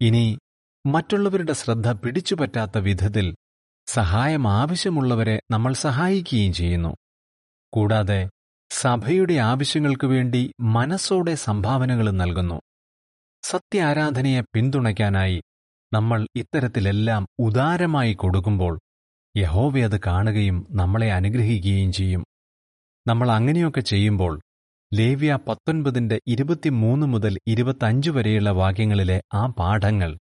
ഇനി 0.00 0.38
മറ്റുള്ളവരുടെ 0.86 1.52
ശ്രദ്ധ 1.52 1.92
പിടിച്ചുപറ്റാത്ത 1.92 2.78
വിധത്തിൽ 2.78 3.36
സഹായം 3.86 4.48
ആവശ്യമുള്ളവരെ 4.48 5.40
നമ്മൾ 5.50 5.72
സഹായിക്കുകയും 5.72 6.52
ചെയ്യുന്നു. 6.52 6.94
കൂടാതെ 7.72 8.30
സഭയുടെ 8.70 9.34
ആവശ്യങ്ങൾക്കു 9.34 10.06
വേണ്ടി 10.06 10.52
മനസ്സോടെ 10.60 11.34
സംഭാവനകൾ 11.34 12.10
നൽകുന്നു. 12.10 12.60
സത്യാരാധനയെ 13.42 14.40
പിന്തുണയ്ക്കാനായി 14.40 15.42
നമ്മൾ 15.92 16.26
ഇത്തരത്തിലെല്ലാം 16.36 17.26
ഉദാരമായി 17.38 18.14
കൊടുക്കുമ്പോൾ 18.14 18.80
യഹോവ 19.36 19.78
അത് 19.78 20.00
കാണുകയും 20.06 20.66
നമ്മളെ 20.70 21.12
അനുഗ്രഹിക്കുകയും 21.12 21.92
ചെയ്യും. 21.92 22.24
നമ്മൾ 23.06 23.30
അങ്ങനെയൊക്കെ 23.30 23.80
ചെയ്യുമ്പോൾ 23.80 24.40
ലേവ്യ 24.94 25.38
പത്തൊൻപതിന്റെ 25.48 26.20
ഇരുപത്തിമൂന്ന് 26.26 27.06
മുതൽ 27.06 27.38
ഇരുപത്തഞ്ച് 27.46 28.10
വരെയുള്ള 28.10 28.50
വാക്യങ്ങളിലെ 28.50 29.22
ആ 29.34 29.46
പാഠങ്ങൾ 29.46 30.18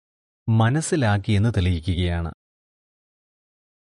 മനസ്സിലാക്കിയെന്ന് 0.49 1.53
തെളിയിക്കുകയാണ്. 1.57 2.33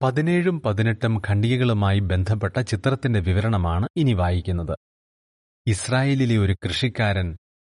പതിനേഴും 0.02 0.62
പതിനെട്ടും 0.62 1.22
ഖണ്ഡികകളുമായി 1.28 2.00
ബന്ധപ്പെട്ട 2.00 2.60
ചിത്രത്തിന്റെ 2.62 3.20
വിവരണമാണ് 3.20 3.88
ഇനി 3.98 4.14
വായിക്കുന്നത്. 4.14 4.78
ഇസ്രായേലിലെ 5.68 6.38
ഒരു 6.38 6.56
കൃഷിക്കാരൻ 6.66 7.38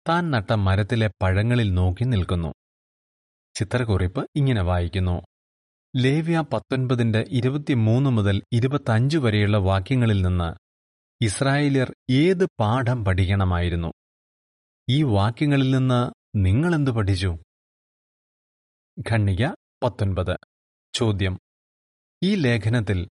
താൻ 0.08 0.30
നട്ട 0.30 0.52
മരത്തിലെ 0.52 1.10
പഴങ്ങളിൽ 1.22 1.74
നോക്കി 1.74 2.04
നിൽക്കുന്നു. 2.04 2.52
ചിത്രക്കുറിപ്പ് 3.54 4.26
ഇങ്ങനെ 4.36 4.62
വായിക്കുന്നു. 4.62 5.22
ലേവ്യ 5.96 6.44
പത്തൊൻപതിന്റെ 6.52 7.24
ഇരുപത്തിമൂന്ന് 7.28 8.10
മുതൽ 8.10 8.42
ഇരുപത്തഞ്ച് 8.52 9.18
വരെയുള്ള 9.18 9.56
വാക്യങ്ങളിൽ 9.56 10.22
നിന്ന് 10.22 10.54
ഇസ്രായേലിയർ 11.24 11.94
ഏത് 12.10 12.44
പാഠം 12.44 13.04
പഠിക്കണമായിരുന്നു? 13.04 13.92
ഈ 14.88 15.02
വാക്യങ്ങളിൽ 15.02 15.70
നിന്ന് 15.70 16.12
നിങ്ങളെന്തു 16.36 16.90
പഠിച്ചു? 16.90 17.38
ഖണ്ണിക 19.10 19.46
പത്തൊൻപത്. 19.82 20.36
ചോദ്യം. 20.94 21.38
ഈ 22.22 22.34
ലേഖനത്തിൽ 22.34 23.08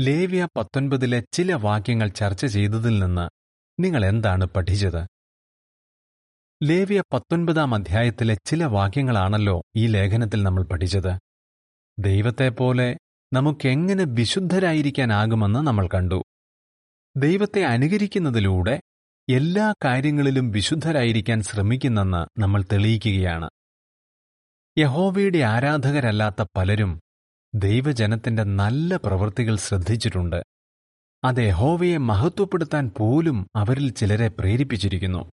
ലേവ്യ 0.00 0.48
പത്തൊൻപതിലെ 0.56 1.24
ചില 1.32 1.52
വാക്യങ്ങൾ 1.52 2.08
ചർച്ച 2.08 2.46
ചെയ്തതിൽ 2.46 2.98
നിന്ന് 2.98 3.30
നിങ്ങൾ 3.82 4.04
എന്താണ് 4.04 4.44
പഠിച്ചത്? 4.44 5.06
ലേവ്യ 6.62 7.02
പത്തൊൻപതാം 7.12 7.74
അധ്യായത്തിലെ 7.74 8.38
ചില 8.46 8.64
വാക്യങ്ങളാണല്ലോ 8.64 9.62
ഈ 9.76 9.86
ലേഖനത്തിൽ 9.86 10.42
നമ്മൾ 10.42 10.64
പഠിച്ചത്. 10.64 11.29
ദൈവത്തെപ്പോലെ 12.00 12.96
നമുക്കെങ്ങനെ 13.32 14.04
വിശുദ്ധരായിരിക്കാനാകുമെന്ന് 14.04 15.58
നമ്മൾ 15.58 15.88
കണ്ടു. 15.94 16.22
ദൈവത്തെ 17.16 17.64
അനുകരിക്കുന്നതിലൂടെ 17.64 18.80
എല്ലാ 19.30 19.74
കാര്യങ്ങളിലും 19.84 20.50
വിശുദ്ധരായിരിക്കാൻ 20.50 21.42
ശ്രമിക്കുന്നെന്ന് 21.42 22.40
നമ്മൾ 22.40 22.64
തെളിയിക്കുകയാണ്. 22.72 23.50
യഹോവയുടെ 24.78 25.38
ആരാധകരല്ലാത്ത 25.38 26.44
പലരും 26.56 27.00
ദൈവജനത്തിന്റെ 27.54 28.42
നല്ല 28.42 28.96
പ്രവൃത്തികൾ 28.96 29.56
ശ്രദ്ധിച്ചിട്ടുണ്ട്. 29.56 30.42
അത് 31.24 31.40
യഹോവയെ 31.40 31.96
മഹത്വപ്പെടുത്താൻ 31.96 32.90
പോലും 32.98 33.46
അവരിൽ 33.56 33.90
ചിലരെ 33.90 34.28
പ്രേരിപ്പിച്ചിരിക്കുന്നു. 34.28 35.30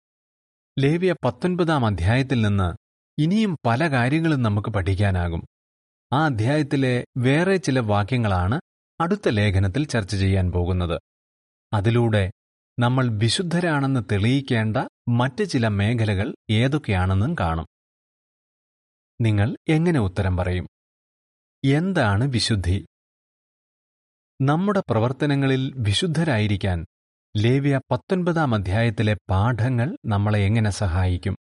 ലേവ്യ 0.80 1.16
പത്തൊൻപതാം 1.26 1.86
അധ്യായത്തിൽ 1.86 2.42
നിന്ന് 2.42 2.76
ഇനിയും 3.22 3.58
പല 3.66 3.88
കാര്യങ്ങളും 3.88 4.42
നമുക്ക് 4.44 4.70
പഠിക്കാനാകും. 4.70 5.46
ആ 6.14 6.26
അധ്യായത്തിലെ 6.26 7.06
വേറെ 7.18 7.58
ചില 7.58 7.80
വാക്യങ്ങളാണ് 7.80 8.62
അടുത്ത 9.02 9.30
ലേഖനത്തിൽ 9.30 9.86
ചർച്ച 9.86 10.16
ചെയ്യാൻ 10.16 10.52
പോകുന്നത്. 10.52 11.02
അതിലൂടെ 11.74 12.32
നമ്മൾ 12.80 13.08
വിശുദ്ധരാണെന്ന് 13.08 14.00
തെളിയിക്കേണ്ട 14.12 14.78
മറ്റ് 15.10 15.44
ചില 15.50 15.68
മേഖലകൾ 15.68 16.36
ഏതൊക്കെയാണെന്നും 16.50 17.36
കാണും. 17.40 17.68
നിങ്ങൾ 19.22 19.58
എങ്ങനെ 19.68 20.00
ഉത്തരം 20.00 20.38
പറയും? 20.38 20.68
എന്താണ് 21.66 22.24
വിശുദ്ധി? 22.24 22.86
നമ്മുടെ 24.42 24.84
പ്രവർത്തനങ്ങളിൽ 24.90 25.74
വിശുദ്ധരായിരിക്കാൻ 25.76 26.86
ലേവ്യ 27.38 27.82
പത്തൊൻപതാം 27.92 28.56
അധ്യായത്തിലെ 28.56 29.18
പാഠങ്ങൾ 29.30 29.98
നമ്മളെ 30.06 30.40
എങ്ങനെ 30.40 30.70
സഹായിക്കും? 30.70 31.36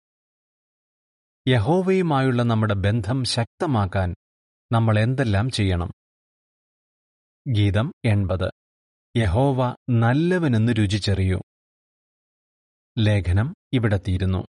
യഹോവയുമായുള്ള 1.48 2.42
നമ്മുടെ 2.42 2.74
ബന്ധം 2.74 3.24
ശക്തമാക്കാൻ 3.24 4.14
നമ്മൾ 4.72 4.98
എന്തെല്ലാം 4.98 5.50
ചെയ്യണം? 5.50 5.92
ഗീതം 7.48 7.92
എൺപത്. 8.04 8.50
യഹോവ 9.16 9.76
നല്ലവനെന്ന് 9.90 10.72
രുചിച്ചെറിയൂ. 10.78 11.40
ലേഖനം 12.98 13.54
ഇവിടെ 13.72 14.00
തീരുന്നു. 14.09 14.46